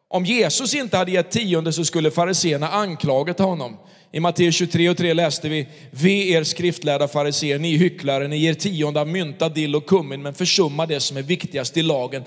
Om 0.08 0.24
Jesus 0.24 0.74
inte 0.74 0.96
hade 0.96 1.10
gett 1.10 1.30
tionde 1.30 1.72
så 1.72 1.84
skulle 1.84 2.10
fariséerna 2.10 2.68
anklagat 2.68 3.38
honom. 3.38 3.76
I 4.12 4.20
Matteus 4.20 4.54
23 4.54 4.88
och 4.88 4.96
3 4.96 5.14
läste 5.14 5.48
vi, 5.48 5.68
ve 5.90 6.28
er 6.28 6.42
skriftlärda 6.42 7.08
fariséer, 7.08 7.58
ni 7.58 7.76
hycklare, 7.76 8.28
ni 8.28 8.36
ger 8.36 8.54
tionde 8.54 9.00
av 9.00 9.08
mynta, 9.08 9.48
dill 9.48 9.76
och 9.76 9.86
kummin, 9.86 10.22
men 10.22 10.34
försummar 10.34 10.86
det 10.86 11.00
som 11.00 11.16
är 11.16 11.22
viktigast 11.22 11.76
i 11.76 11.82
lagen, 11.82 12.24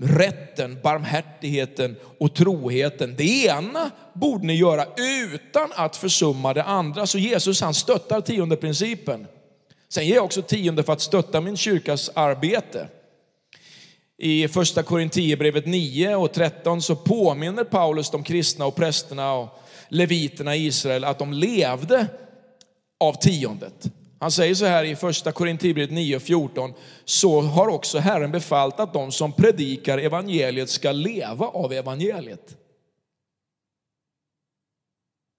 rätten, 0.00 0.78
barmhärtigheten 0.82 1.96
och 2.18 2.34
troheten. 2.34 3.14
Det 3.16 3.44
ena 3.44 3.90
borde 4.12 4.46
ni 4.46 4.54
göra 4.54 4.86
utan 5.32 5.72
att 5.74 5.96
försumma 5.96 6.54
det 6.54 6.62
andra. 6.62 7.06
Så 7.06 7.18
Jesus 7.18 7.60
han 7.60 7.74
stöttar 7.74 8.20
tionde 8.20 8.56
principen. 8.56 9.26
Sen 9.88 10.06
ger 10.06 10.14
jag 10.14 10.24
också 10.24 10.42
tionde 10.42 10.82
för 10.82 10.92
att 10.92 11.00
stötta 11.00 11.40
min 11.40 11.56
kyrkas 11.56 12.10
arbete. 12.14 12.88
I 14.18 14.48
första 14.48 14.82
Korinthierbrevet 14.82 15.66
9 15.66 16.16
och 16.16 16.32
13 16.32 16.82
så 16.82 16.96
påminner 16.96 17.64
Paulus 17.64 18.10
de 18.10 18.22
kristna 18.22 18.66
och 18.66 18.76
prästerna 18.76 19.32
och 19.32 19.48
leviterna 19.88 20.56
i 20.56 20.66
Israel 20.66 21.04
att 21.04 21.18
de 21.18 21.32
levde 21.32 22.06
av 23.00 23.12
tiondet. 23.12 23.90
Han 24.18 24.30
säger 24.30 24.54
så 24.54 24.64
här 24.64 24.84
i 24.84 24.96
första 24.96 25.32
Korinthierbrevet 25.32 25.90
9.14. 25.90 26.74
Så 27.04 27.40
har 27.40 27.68
också 27.68 27.98
Herren 27.98 28.30
befallt 28.30 28.80
att 28.80 28.92
de 28.92 29.12
som 29.12 29.32
predikar 29.32 29.98
evangeliet 29.98 30.70
ska 30.70 30.92
leva 30.92 31.46
av 31.46 31.72
evangeliet. 31.72 32.56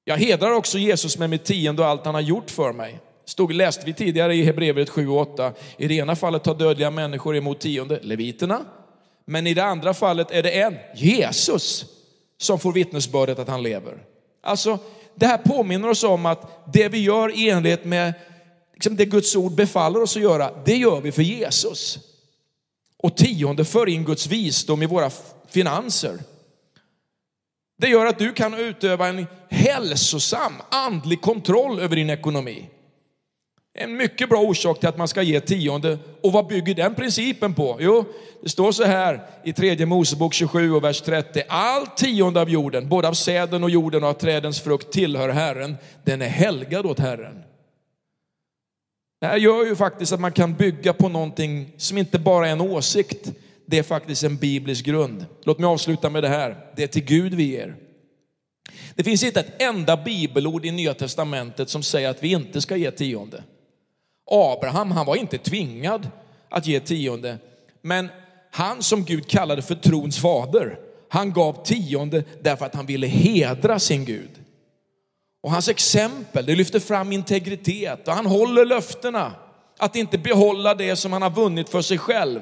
Jag 0.04 0.18
hedrar 0.18 0.52
också 0.52 0.78
Jesus 0.78 1.18
med 1.18 1.30
mitt 1.30 1.46
tionde 1.46 1.82
och 1.82 1.88
allt 1.88 2.06
han 2.06 2.16
har 2.16 2.22
gjort 2.22 2.52
för 2.52 2.74
mig. 2.74 3.00
Stod, 3.26 3.54
läste 3.54 3.86
vi 3.86 3.94
tidigare 3.94 4.36
i 4.36 4.44
Hebreerbrevet 4.44 4.90
7 4.90 5.08
och 5.08 5.20
8. 5.20 5.54
I 5.78 5.88
det 5.88 5.94
ena 5.94 6.16
fallet 6.16 6.44
tar 6.44 6.56
dödliga 6.56 6.92
människor 6.92 7.36
emot 7.36 7.60
tionde, 7.60 8.00
leviterna. 8.02 8.66
Men 9.26 9.48
i 9.48 9.54
det 9.54 9.64
andra 9.64 9.94
fallet 9.94 10.32
är 10.32 10.44
det 10.44 10.62
en, 10.62 10.78
Jesus, 10.96 11.86
som 12.38 12.60
får 12.60 12.72
vittnesbördet 12.72 13.40
att 13.40 13.48
han 13.48 13.64
lever. 13.64 13.98
Alltså, 14.44 14.80
det 15.16 15.26
här 15.26 15.38
påminner 15.38 15.90
oss 15.90 16.04
om 16.04 16.26
att 16.26 16.74
det 16.74 16.90
vi 16.90 17.00
gör 17.00 17.40
i 17.40 17.50
enlighet 17.50 17.86
med 17.86 18.14
liksom 18.78 18.96
det 18.96 19.06
Guds 19.06 19.36
ord 19.36 19.52
befaller 19.52 20.02
oss 20.02 20.16
att 20.16 20.22
göra, 20.22 20.52
det 20.66 20.76
gör 20.76 21.02
vi 21.02 21.12
för 21.12 21.22
Jesus. 21.22 22.00
Och 22.98 23.18
tionde 23.18 23.66
för 23.66 23.90
in 23.90 24.06
Guds 24.06 24.28
visdom 24.28 24.84
i 24.84 24.86
våra 24.86 25.12
finanser. 25.50 26.20
Det 27.78 27.88
gör 27.88 28.06
att 28.06 28.20
du 28.20 28.34
kan 28.34 28.54
utöva 28.54 29.08
en 29.08 29.28
hälsosam 29.50 30.54
andlig 30.70 31.22
kontroll 31.22 31.80
över 31.80 31.96
din 31.96 32.10
ekonomi. 32.10 32.70
En 33.74 33.98
mycket 33.98 34.30
bra 34.30 34.42
orsak 34.42 34.80
till 34.80 34.90
att 34.90 34.98
man 34.98 35.08
ska 35.08 35.22
ge 35.22 35.40
tionde. 35.40 35.98
Och 36.24 36.32
vad 36.32 36.48
bygger 36.48 36.76
den 36.76 36.96
principen 36.96 37.54
på? 37.54 37.78
Jo, 37.80 38.06
det 38.44 38.50
står 38.50 38.72
så 38.72 38.84
här 38.84 39.28
i 39.44 39.54
tredje 39.54 39.86
Mosebok 39.86 40.34
27 40.34 40.74
och 40.74 40.84
vers 40.84 41.02
30. 41.02 41.44
Allt 41.48 41.98
tionde 41.98 42.42
av 42.42 42.50
jorden, 42.50 42.90
både 42.90 43.08
av 43.08 43.14
säden 43.14 43.64
och 43.64 43.70
jorden 43.70 44.04
och 44.04 44.10
av 44.10 44.14
trädens 44.14 44.62
frukt 44.62 44.92
tillhör 44.92 45.30
Herren. 45.30 45.78
Den 46.04 46.22
är 46.22 46.28
helgad 46.28 46.86
åt 46.86 47.00
Herren. 47.00 47.44
Det 49.20 49.28
här 49.28 49.38
gör 49.38 49.66
ju 49.66 49.76
faktiskt 49.76 50.14
att 50.14 50.20
man 50.20 50.32
kan 50.32 50.54
bygga 50.54 50.94
på 50.94 51.10
någonting 51.10 51.74
som 51.78 51.98
inte 51.98 52.20
bara 52.20 52.48
är 52.48 52.52
en 52.52 52.62
åsikt. 52.62 53.32
Det 53.66 53.80
är 53.80 53.84
faktiskt 53.84 54.24
en 54.24 54.38
biblisk 54.38 54.86
grund. 54.86 55.26
Låt 55.44 55.60
mig 55.60 55.68
avsluta 55.68 56.10
med 56.10 56.24
det 56.24 56.30
här. 56.30 56.58
Det 56.76 56.84
är 56.84 56.88
till 56.88 57.06
Gud 57.06 57.34
vi 57.34 57.44
ger. 57.44 57.76
Det 58.96 59.04
finns 59.04 59.24
inte 59.24 59.40
ett 59.40 59.62
enda 59.62 59.98
bibelord 59.98 60.66
i 60.66 60.72
Nya 60.72 60.94
Testamentet 60.94 61.70
som 61.70 61.84
säger 61.84 62.10
att 62.10 62.24
vi 62.24 62.32
inte 62.32 62.62
ska 62.62 62.76
ge 62.76 62.92
tionde. 62.92 63.44
Abraham, 64.32 64.92
han 64.92 65.06
var 65.06 65.16
inte 65.16 65.38
tvingad 65.38 66.10
att 66.50 66.68
ge 66.68 66.80
tionde, 66.80 67.38
men 67.82 68.10
han 68.52 68.84
som 68.84 69.04
Gud 69.04 69.28
kallade 69.28 69.62
för 69.62 69.76
trons 69.76 70.20
fader, 70.20 70.80
han 71.10 71.34
gav 71.34 71.64
tionde 71.66 72.24
därför 72.42 72.66
att 72.66 72.76
han 72.76 72.86
ville 72.86 73.08
hedra 73.08 73.80
sin 73.80 74.06
Gud. 74.06 74.30
Och 75.44 75.52
hans 75.52 75.70
exempel, 75.70 76.46
det 76.46 76.56
lyfter 76.56 76.80
fram 76.80 77.12
integritet 77.12 78.08
och 78.08 78.14
han 78.14 78.26
håller 78.26 78.66
löftena 78.66 79.32
att 79.78 79.96
inte 79.96 80.18
behålla 80.18 80.76
det 80.76 80.96
som 80.96 81.14
han 81.14 81.22
har 81.22 81.30
vunnit 81.30 81.70
för 81.70 81.82
sig 81.82 81.98
själv. 81.98 82.40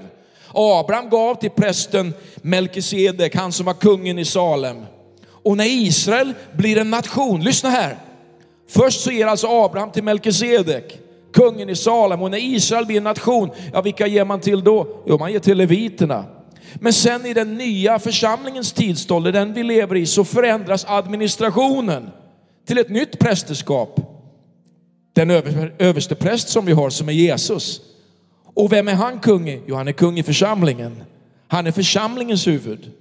Abraham 0.54 1.10
gav 1.10 1.36
till 1.36 1.50
prästen 1.50 2.14
Melkisedek, 2.36 3.36
han 3.36 3.52
som 3.52 3.66
var 3.66 3.74
kungen 3.74 4.20
i 4.20 4.26
Salem. 4.26 4.86
Och 5.44 5.58
när 5.58 5.66
Israel 5.66 6.34
blir 6.54 6.78
en 6.78 6.90
nation, 6.90 7.44
lyssna 7.44 7.70
här. 7.70 7.98
Först 8.70 9.02
så 9.02 9.12
ger 9.12 9.28
alltså 9.28 9.48
Abraham 9.48 9.92
till 9.92 10.04
Melkisedek, 10.04 11.00
kungen 11.34 11.70
i 11.70 11.76
Salem. 11.76 12.22
Och 12.22 12.32
när 12.32 12.38
Israel 12.38 12.86
blir 12.86 12.98
en 12.98 13.04
nation, 13.04 13.50
ja 13.74 13.82
vilka 13.82 14.08
ger 14.08 14.26
man 14.26 14.40
till 14.40 14.64
då? 14.64 15.04
Jo, 15.06 15.18
man 15.18 15.32
ger 15.32 15.40
till 15.40 15.58
leviterna. 15.58 16.26
Men 16.76 16.94
sen 16.94 17.26
i 17.26 17.34
den 17.34 17.58
nya 17.58 18.00
församlingens 18.00 18.74
tidsålder, 18.74 19.32
den 19.32 19.54
vi 19.54 19.64
lever 19.64 19.96
i, 19.96 20.06
så 20.06 20.24
förändras 20.24 20.86
administrationen 20.88 22.10
till 22.66 22.78
ett 22.78 22.90
nytt 22.90 23.20
prästerskap. 23.20 24.00
Den 25.14 25.32
överste 25.80 26.16
präst 26.16 26.50
som 26.50 26.66
vi 26.66 26.72
har 26.72 26.90
som 26.90 27.10
är 27.10 27.14
Jesus. 27.14 27.82
Och 28.44 28.72
vem 28.72 28.88
är 28.88 28.94
han 28.94 29.20
kung 29.20 29.50
i? 29.50 29.62
Jo, 29.68 29.76
han 29.76 29.88
är 29.88 29.92
kung 29.92 30.20
i 30.20 30.24
församlingen. 30.24 31.04
Han 31.48 31.68
är 31.68 31.72
församlingens 31.72 32.48
huvud. 32.48 32.92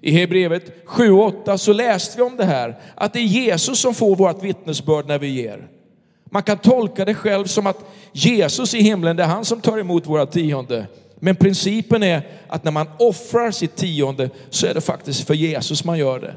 I 0.00 0.10
Hebrevet 0.10 0.72
7 0.84 1.12
och 1.12 1.26
8 1.26 1.58
så 1.58 1.72
läste 1.72 2.16
vi 2.16 2.22
om 2.22 2.36
det 2.36 2.44
här, 2.44 2.78
att 2.94 3.12
det 3.12 3.18
är 3.18 3.24
Jesus 3.24 3.80
som 3.80 3.94
får 3.94 4.16
vårt 4.16 4.42
vittnesbörd 4.42 5.06
när 5.06 5.18
vi 5.18 5.28
ger. 5.28 5.68
Man 6.30 6.42
kan 6.42 6.58
tolka 6.58 7.04
det 7.04 7.14
själv 7.14 7.44
som 7.44 7.66
att 7.66 7.84
Jesus 8.12 8.74
i 8.74 8.82
himlen, 8.82 9.16
det 9.16 9.22
är 9.22 9.26
han 9.26 9.44
som 9.44 9.60
tar 9.60 9.78
emot 9.78 10.06
våra 10.06 10.26
tionde. 10.26 10.86
Men 11.20 11.36
principen 11.36 12.02
är 12.02 12.22
att 12.48 12.64
när 12.64 12.72
man 12.72 12.86
offrar 12.98 13.50
sitt 13.50 13.76
tionde 13.76 14.30
så 14.50 14.66
är 14.66 14.74
det 14.74 14.80
faktiskt 14.80 15.26
för 15.26 15.34
Jesus 15.34 15.84
man 15.84 15.98
gör 15.98 16.20
det. 16.20 16.34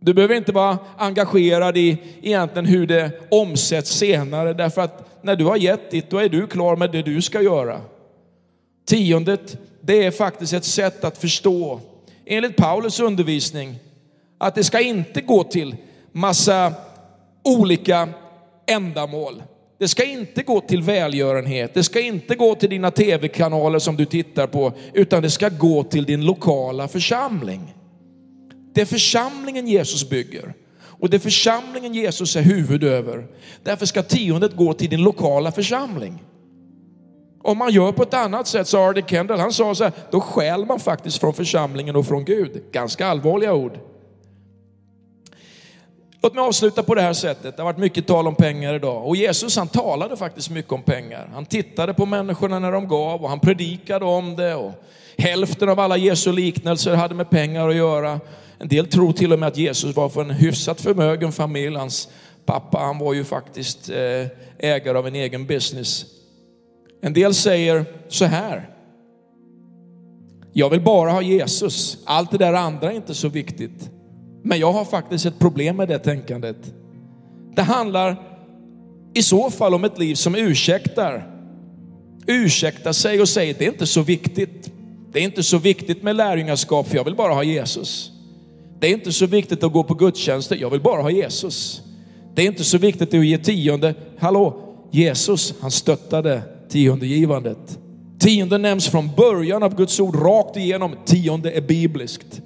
Du 0.00 0.14
behöver 0.14 0.34
inte 0.34 0.52
vara 0.52 0.78
engagerad 0.96 1.76
i 1.76 1.98
egentligen 2.22 2.66
hur 2.66 2.86
det 2.86 3.10
omsätts 3.30 3.90
senare, 3.90 4.54
därför 4.54 4.82
att 4.82 5.22
när 5.22 5.36
du 5.36 5.44
har 5.44 5.56
gett 5.56 5.90
ditt, 5.90 6.10
då 6.10 6.18
är 6.18 6.28
du 6.28 6.46
klar 6.46 6.76
med 6.76 6.92
det 6.92 7.02
du 7.02 7.22
ska 7.22 7.42
göra. 7.42 7.80
Tiondet, 8.86 9.56
det 9.80 10.04
är 10.06 10.10
faktiskt 10.10 10.52
ett 10.52 10.64
sätt 10.64 11.04
att 11.04 11.18
förstå, 11.18 11.80
enligt 12.26 12.56
Paulus 12.56 13.00
undervisning, 13.00 13.74
att 14.38 14.54
det 14.54 14.64
ska 14.64 14.80
inte 14.80 15.20
gå 15.20 15.44
till 15.44 15.76
massa 16.12 16.72
olika 17.44 18.08
ändamål. 18.66 19.42
Det 19.78 19.88
ska 19.88 20.04
inte 20.04 20.42
gå 20.42 20.60
till 20.60 20.82
välgörenhet, 20.82 21.74
det 21.74 21.82
ska 21.82 22.00
inte 22.00 22.34
gå 22.34 22.54
till 22.54 22.70
dina 22.70 22.90
tv-kanaler 22.90 23.78
som 23.78 23.96
du 23.96 24.04
tittar 24.04 24.46
på, 24.46 24.72
utan 24.92 25.22
det 25.22 25.30
ska 25.30 25.48
gå 25.48 25.82
till 25.82 26.04
din 26.04 26.24
lokala 26.24 26.88
församling. 26.88 27.74
Det 28.72 28.80
är 28.80 28.86
församlingen 28.86 29.68
Jesus 29.68 30.08
bygger. 30.08 30.54
Och 30.80 31.10
det 31.10 31.16
är 31.16 31.18
församlingen 31.18 31.94
Jesus 31.94 32.36
är 32.36 32.42
huvud 32.42 32.84
över. 32.84 33.26
Därför 33.62 33.86
ska 33.86 34.02
tiondet 34.02 34.56
gå 34.56 34.72
till 34.72 34.90
din 34.90 35.02
lokala 35.02 35.52
församling. 35.52 36.22
Om 37.42 37.58
man 37.58 37.72
gör 37.72 37.92
på 37.92 38.02
ett 38.02 38.14
annat 38.14 38.46
sätt, 38.46 38.68
sa 38.68 38.88
Ardy 38.88 39.02
Kendall, 39.02 39.40
han 39.40 39.52
sa 39.52 39.74
så 39.74 39.84
här, 39.84 39.92
då 40.10 40.20
skäl 40.20 40.64
man 40.64 40.80
faktiskt 40.80 41.18
från 41.18 41.34
församlingen 41.34 41.96
och 41.96 42.06
från 42.06 42.24
Gud. 42.24 42.62
Ganska 42.72 43.06
allvarliga 43.06 43.54
ord. 43.54 43.78
Låt 46.22 46.34
mig 46.34 46.44
avsluta 46.44 46.82
på 46.82 46.94
det 46.94 47.02
här 47.02 47.12
sättet. 47.12 47.56
Det 47.56 47.62
har 47.62 47.72
varit 47.72 47.78
mycket 47.78 48.06
tal 48.06 48.26
om 48.26 48.34
pengar 48.34 48.74
idag. 48.74 49.06
Och 49.06 49.16
Jesus 49.16 49.56
han 49.56 49.68
talade 49.68 50.16
faktiskt 50.16 50.50
mycket 50.50 50.72
om 50.72 50.82
pengar. 50.82 51.30
Han 51.34 51.46
tittade 51.46 51.94
på 51.94 52.06
människorna 52.06 52.58
när 52.58 52.72
de 52.72 52.88
gav 52.88 53.22
och 53.22 53.28
han 53.28 53.40
predikade 53.40 54.04
om 54.04 54.36
det. 54.36 54.54
Och 54.54 54.72
hälften 55.18 55.68
av 55.68 55.80
alla 55.80 55.96
Jesu 55.96 56.32
liknelser 56.32 56.94
hade 56.94 57.14
med 57.14 57.30
pengar 57.30 57.68
att 57.68 57.76
göra. 57.76 58.20
En 58.60 58.68
del 58.68 58.86
tror 58.86 59.12
till 59.12 59.32
och 59.32 59.38
med 59.38 59.46
att 59.46 59.56
Jesus 59.56 59.96
var 59.96 60.08
från 60.08 60.30
en 60.30 60.36
hyfsat 60.36 60.80
förmögen 60.80 61.32
familj. 61.32 61.76
Hans 61.76 62.08
pappa 62.46 62.78
han 62.78 62.98
var 62.98 63.14
ju 63.14 63.24
faktiskt 63.24 63.90
eh, 63.90 64.26
ägare 64.58 64.98
av 64.98 65.06
en 65.06 65.14
egen 65.14 65.46
business. 65.46 66.06
En 67.02 67.12
del 67.12 67.34
säger 67.34 67.84
så 68.08 68.24
här. 68.24 68.68
Jag 70.52 70.70
vill 70.70 70.80
bara 70.80 71.10
ha 71.10 71.22
Jesus. 71.22 71.98
Allt 72.04 72.30
det 72.30 72.38
där 72.38 72.52
andra 72.52 72.92
är 72.92 72.96
inte 72.96 73.14
så 73.14 73.28
viktigt. 73.28 73.90
Men 74.42 74.58
jag 74.58 74.72
har 74.72 74.84
faktiskt 74.84 75.26
ett 75.26 75.38
problem 75.38 75.76
med 75.76 75.88
det 75.88 75.98
tänkandet. 75.98 76.74
Det 77.56 77.62
handlar 77.62 78.16
i 79.14 79.22
så 79.22 79.50
fall 79.50 79.74
om 79.74 79.84
ett 79.84 79.98
liv 79.98 80.14
som 80.14 80.34
ursäktar. 80.34 81.34
Ursäktar 82.26 82.92
sig 82.92 83.20
och 83.20 83.28
säger 83.28 83.54
det 83.58 83.64
är 83.64 83.68
inte 83.68 83.86
så 83.86 84.02
viktigt. 84.02 84.70
Det 85.12 85.18
är 85.18 85.24
inte 85.24 85.42
så 85.42 85.58
viktigt 85.58 86.02
med 86.02 86.16
lärjungaskap 86.16 86.88
för 86.88 86.96
jag 86.96 87.04
vill 87.04 87.14
bara 87.14 87.34
ha 87.34 87.42
Jesus. 87.42 88.17
Det 88.80 88.86
är 88.86 88.92
inte 88.92 89.12
så 89.12 89.26
viktigt 89.26 89.64
att 89.64 89.72
gå 89.72 89.84
på 89.84 89.94
gudstjänster, 89.94 90.56
jag 90.56 90.70
vill 90.70 90.80
bara 90.80 91.02
ha 91.02 91.10
Jesus. 91.10 91.82
Det 92.34 92.42
är 92.42 92.46
inte 92.46 92.64
så 92.64 92.78
viktigt 92.78 93.14
att 93.14 93.26
ge 93.26 93.38
tionde. 93.38 93.94
Hallå, 94.18 94.56
Jesus 94.90 95.54
han 95.60 95.70
stöttade 95.70 96.42
tiondegivandet. 96.68 97.78
Tionde 98.18 98.58
nämns 98.58 98.88
från 98.88 99.10
början 99.16 99.62
av 99.62 99.76
Guds 99.76 100.00
ord 100.00 100.16
rakt 100.16 100.56
igenom. 100.56 100.96
Tionde 101.04 101.50
är 101.50 101.60
bibliskt. 101.60 102.40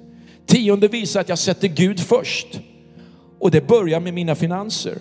Tionde 0.45 0.87
visar 0.87 1.21
att 1.21 1.29
jag 1.29 1.39
sätter 1.39 1.67
Gud 1.67 1.99
först. 1.99 2.59
Och 3.39 3.51
det 3.51 3.67
börjar 3.67 3.99
med 3.99 4.13
mina 4.13 4.35
finanser. 4.35 4.97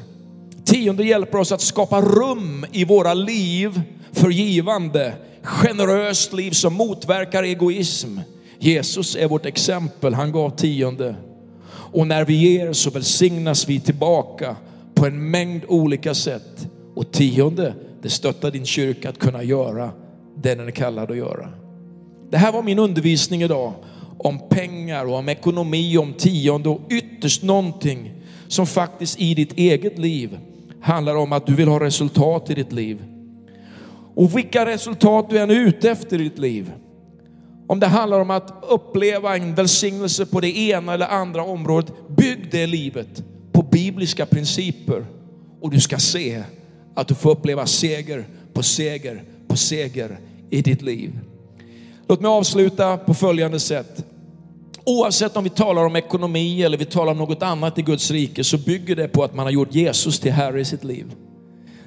Tionde 0.64 1.05
hjälper 1.05 1.38
oss 1.38 1.53
att 1.53 1.61
skapa 1.61 2.01
rum 2.01 2.66
i 2.73 2.85
våra 2.85 3.14
liv 3.14 3.81
för 4.12 4.31
givande, 4.31 5.14
generöst 5.42 6.33
liv 6.33 6.51
som 6.51 6.75
motverkar 6.75 7.42
egoism. 7.42 8.18
Jesus 8.62 9.16
är 9.16 9.29
vårt 9.29 9.46
exempel, 9.46 10.14
han 10.14 10.33
gav 10.33 10.51
tionde. 10.51 11.14
Och 11.68 12.07
när 12.07 12.25
vi 12.25 12.35
ger 12.35 12.72
så 12.72 12.90
välsignas 12.90 13.68
vi 13.68 13.81
tillbaka 13.81 14.57
på 14.94 15.07
en 15.07 15.31
mängd 15.31 15.62
olika 15.68 16.14
sätt. 16.14 16.68
Och 16.94 17.12
tionde, 17.12 17.75
det 18.03 18.11
stöttar 18.11 18.51
din 18.51 18.66
kyrka 18.66 19.09
att 19.09 19.18
kunna 19.18 19.42
göra 19.42 19.90
det 20.42 20.55
den 20.55 20.66
är 20.66 20.70
kallad 20.70 21.11
att 21.11 21.16
göra. 21.16 21.48
Det 22.31 22.37
här 22.37 22.53
var 22.53 22.62
min 22.62 22.79
undervisning 22.79 23.42
idag 23.42 23.72
om 24.18 24.48
pengar 24.48 25.05
och 25.05 25.14
om 25.14 25.29
ekonomi, 25.29 25.98
om 25.98 26.12
tionde 26.12 26.68
och 26.68 26.81
ytterst 26.90 27.42
någonting 27.42 28.12
som 28.48 28.66
faktiskt 28.66 29.20
i 29.20 29.35
ditt 29.35 29.53
eget 29.59 29.98
liv 29.98 30.38
handlar 30.81 31.16
om 31.16 31.33
att 31.33 31.46
du 31.46 31.55
vill 31.55 31.68
ha 31.68 31.81
resultat 31.81 32.51
i 32.51 32.55
ditt 32.55 32.72
liv. 32.72 33.05
Och 34.14 34.37
vilka 34.37 34.66
resultat 34.66 35.31
du 35.31 35.38
än 35.38 35.51
är 35.51 35.55
ute 35.55 35.90
efter 35.90 36.20
i 36.20 36.25
ditt 36.25 36.38
liv. 36.38 36.72
Om 37.72 37.80
det 37.80 37.87
handlar 37.87 38.20
om 38.20 38.30
att 38.30 38.54
uppleva 38.68 39.37
en 39.37 39.54
välsignelse 39.54 40.26
på 40.26 40.40
det 40.40 40.58
ena 40.58 40.94
eller 40.94 41.06
andra 41.06 41.44
området, 41.44 41.92
bygg 42.08 42.48
det 42.50 42.66
livet 42.66 43.24
på 43.52 43.62
bibliska 43.62 44.26
principer 44.26 45.06
och 45.61 45.70
du 45.70 45.80
ska 45.80 45.98
se 45.98 46.42
att 46.94 47.08
du 47.08 47.14
får 47.14 47.30
uppleva 47.30 47.66
seger 47.66 48.26
på 48.52 48.62
seger 48.62 49.22
på 49.48 49.56
seger 49.56 50.18
i 50.50 50.62
ditt 50.62 50.82
liv. 50.82 51.18
Låt 52.08 52.20
mig 52.20 52.28
avsluta 52.28 52.96
på 52.96 53.14
följande 53.14 53.61
sätt. 53.61 54.04
Oavsett 54.85 55.37
om 55.37 55.44
vi 55.44 55.50
talar 55.50 55.85
om 55.85 55.96
ekonomi 55.96 56.62
eller 56.62 56.78
vi 56.78 56.85
talar 56.85 57.12
om 57.12 57.18
något 57.18 57.42
annat 57.42 57.78
i 57.78 57.82
Guds 57.82 58.11
rike 58.11 58.44
så 58.44 58.58
bygger 58.58 58.96
det 58.96 59.08
på 59.08 59.24
att 59.24 59.35
man 59.35 59.46
har 59.46 59.52
gjort 59.52 59.74
Jesus 59.74 60.20
till 60.20 60.32
Herre 60.32 60.61
i 60.61 60.64
sitt 60.64 60.85
liv. 60.85 61.14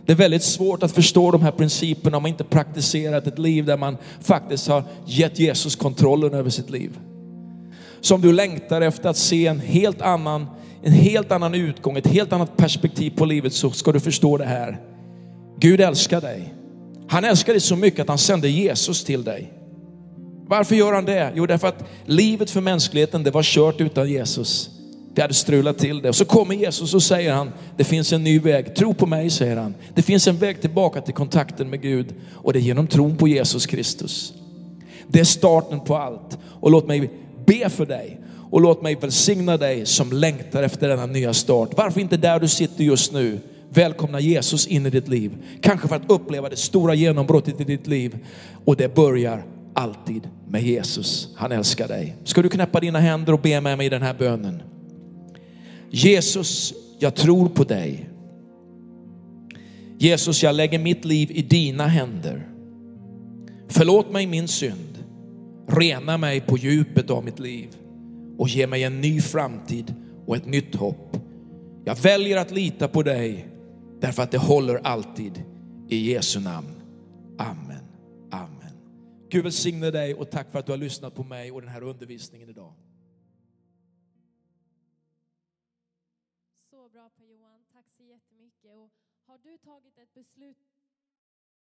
Det 0.06 0.12
är 0.12 0.16
väldigt 0.16 0.44
svårt 0.44 0.84
att 0.84 0.92
förstå 0.92 1.32
de 1.32 1.42
här 1.42 1.52
principerna 1.52 2.18
om 2.18 2.24
man 2.24 2.30
inte 2.30 2.44
praktiserat 2.44 3.28
ett 3.28 3.40
liv 3.40 3.66
där 3.66 3.78
man 3.78 3.98
faktiskt 4.22 4.68
har 4.68 4.84
gett 5.06 5.40
Jesus 5.40 5.76
kontrollen 5.76 6.34
över 6.34 6.50
sitt 6.50 6.70
liv. 6.70 7.00
Så 8.02 8.16
om 8.16 8.22
du 8.22 8.34
längtar 8.34 8.82
efter 8.82 9.10
att 9.10 9.18
se 9.18 9.48
en 9.48 9.60
helt 9.60 10.02
annan, 10.02 10.48
en 10.84 10.92
helt 10.92 11.32
annan 11.32 11.56
utgång, 11.56 11.98
ett 11.98 12.08
helt 12.08 12.34
annat 12.34 12.58
perspektiv 12.58 13.12
på 13.16 13.26
livet 13.26 13.54
så 13.54 13.72
ska 13.72 13.92
du 13.92 14.00
förstå 14.00 14.38
det 14.38 14.46
här. 14.46 14.80
Gud 15.60 15.82
älskar 15.82 16.22
dig. 16.22 16.54
Han 17.08 17.24
älskar 17.24 17.54
dig 17.54 17.60
så 17.60 17.76
mycket 17.76 18.00
att 18.00 18.08
han 18.08 18.18
sände 18.18 18.50
Jesus 18.50 19.04
till 19.04 19.24
dig. 19.24 19.54
Varför 20.48 20.76
gör 20.76 20.94
han 20.94 21.06
det? 21.06 21.32
Jo, 21.36 21.46
därför 21.46 21.68
att 21.68 21.84
livet 22.06 22.50
för 22.50 22.62
mänskligheten, 22.62 23.24
det 23.24 23.32
var 23.32 23.44
kört 23.44 23.82
utan 23.82 24.10
Jesus. 24.10 24.70
Vi 25.16 25.22
hade 25.22 25.34
strulat 25.34 25.78
till 25.78 26.02
det. 26.02 26.10
Och 26.10 26.16
så 26.16 26.26
kommer 26.26 26.56
Jesus 26.56 26.94
och 26.94 27.04
säger 27.04 27.34
han, 27.34 27.52
det 27.78 27.84
finns 27.84 28.14
en 28.14 28.24
ny 28.24 28.40
väg. 28.40 28.76
Tro 28.76 28.94
på 28.94 29.06
mig, 29.06 29.30
säger 29.30 29.58
han. 29.58 29.76
Det 29.94 30.02
finns 30.02 30.28
en 30.28 30.38
väg 30.38 30.62
tillbaka 30.62 31.02
till 31.02 31.14
kontakten 31.14 31.70
med 31.70 31.82
Gud 31.82 32.14
och 32.34 32.54
det 32.54 32.60
är 32.60 32.62
genom 32.62 32.88
tron 32.88 33.18
på 33.18 33.28
Jesus 33.28 33.66
Kristus. 33.66 34.34
Det 35.08 35.20
är 35.20 35.24
starten 35.24 35.80
på 35.80 35.98
allt. 35.98 36.38
Och 36.44 36.72
låt 36.72 36.88
mig 36.88 37.10
be 37.46 37.70
för 37.70 37.86
dig 37.86 38.20
och 38.52 38.62
låt 38.62 38.82
mig 38.82 38.96
välsigna 38.96 39.58
dig 39.58 39.86
som 39.86 40.12
längtar 40.12 40.64
efter 40.64 40.88
denna 40.88 41.06
nya 41.06 41.34
start. 41.34 41.70
Varför 41.78 42.02
inte 42.02 42.18
där 42.18 42.40
du 42.40 42.48
sitter 42.48 42.84
just 42.84 43.14
nu? 43.14 43.40
Välkomna 43.70 44.20
Jesus 44.20 44.68
in 44.68 44.86
i 44.86 44.90
ditt 44.90 45.08
liv. 45.08 45.32
Kanske 45.62 45.88
för 45.88 45.96
att 45.96 46.12
uppleva 46.12 46.50
det 46.50 46.56
stora 46.56 46.94
genombrottet 46.94 47.62
i 47.62 47.64
ditt 47.64 47.88
liv. 47.88 48.18
Och 48.66 48.76
det 48.76 48.96
börjar 48.96 49.46
alltid 49.74 50.30
med 50.48 50.64
Jesus. 50.64 51.30
Han 51.36 51.52
älskar 51.52 51.88
dig. 51.88 52.16
Ska 52.24 52.42
du 52.42 52.50
knäppa 52.50 52.80
dina 52.80 53.00
händer 53.00 53.34
och 53.34 53.40
be 53.40 53.62
med 53.62 53.78
mig 53.78 53.86
i 53.88 53.90
den 53.90 54.02
här 54.02 54.14
bönen? 54.14 54.62
Jesus, 55.96 56.74
jag 57.00 57.16
tror 57.16 57.50
på 57.50 57.64
dig. 57.64 58.10
Jesus, 59.98 60.44
jag 60.44 60.56
lägger 60.56 60.80
mitt 60.80 61.06
liv 61.06 61.32
i 61.32 61.42
dina 61.42 61.88
händer. 61.88 62.50
Förlåt 63.68 64.12
mig 64.12 64.28
min 64.28 64.48
synd. 64.48 65.04
Rena 65.68 66.18
mig 66.18 66.42
på 66.42 66.58
djupet 66.58 67.10
av 67.10 67.26
mitt 67.26 67.40
liv 67.40 67.68
och 68.38 68.50
ge 68.50 68.68
mig 68.68 68.84
en 68.84 69.02
ny 69.02 69.22
framtid 69.22 69.94
och 70.26 70.36
ett 70.36 70.46
nytt 70.46 70.76
hopp. 70.76 71.18
Jag 71.86 71.96
väljer 71.96 72.38
att 72.38 72.52
lita 72.52 72.88
på 72.88 73.04
dig 73.04 73.48
därför 74.02 74.24
att 74.24 74.32
det 74.32 74.38
håller 74.38 74.76
alltid. 74.76 75.44
I 75.90 76.12
Jesu 76.14 76.40
namn. 76.40 76.76
Amen. 77.38 77.86
Amen. 78.32 78.74
Gud 79.30 79.44
välsigne 79.44 79.92
dig 79.92 80.14
och 80.14 80.32
tack 80.32 80.52
för 80.52 80.60
att 80.60 80.66
du 80.66 80.72
har 80.72 80.78
lyssnat 80.78 81.16
på 81.16 81.24
mig 81.24 81.52
och 81.52 81.62
den 81.62 81.70
här 81.70 81.84
undervisningen 81.84 82.50
idag. 82.50 82.74
Beslut 90.16 90.65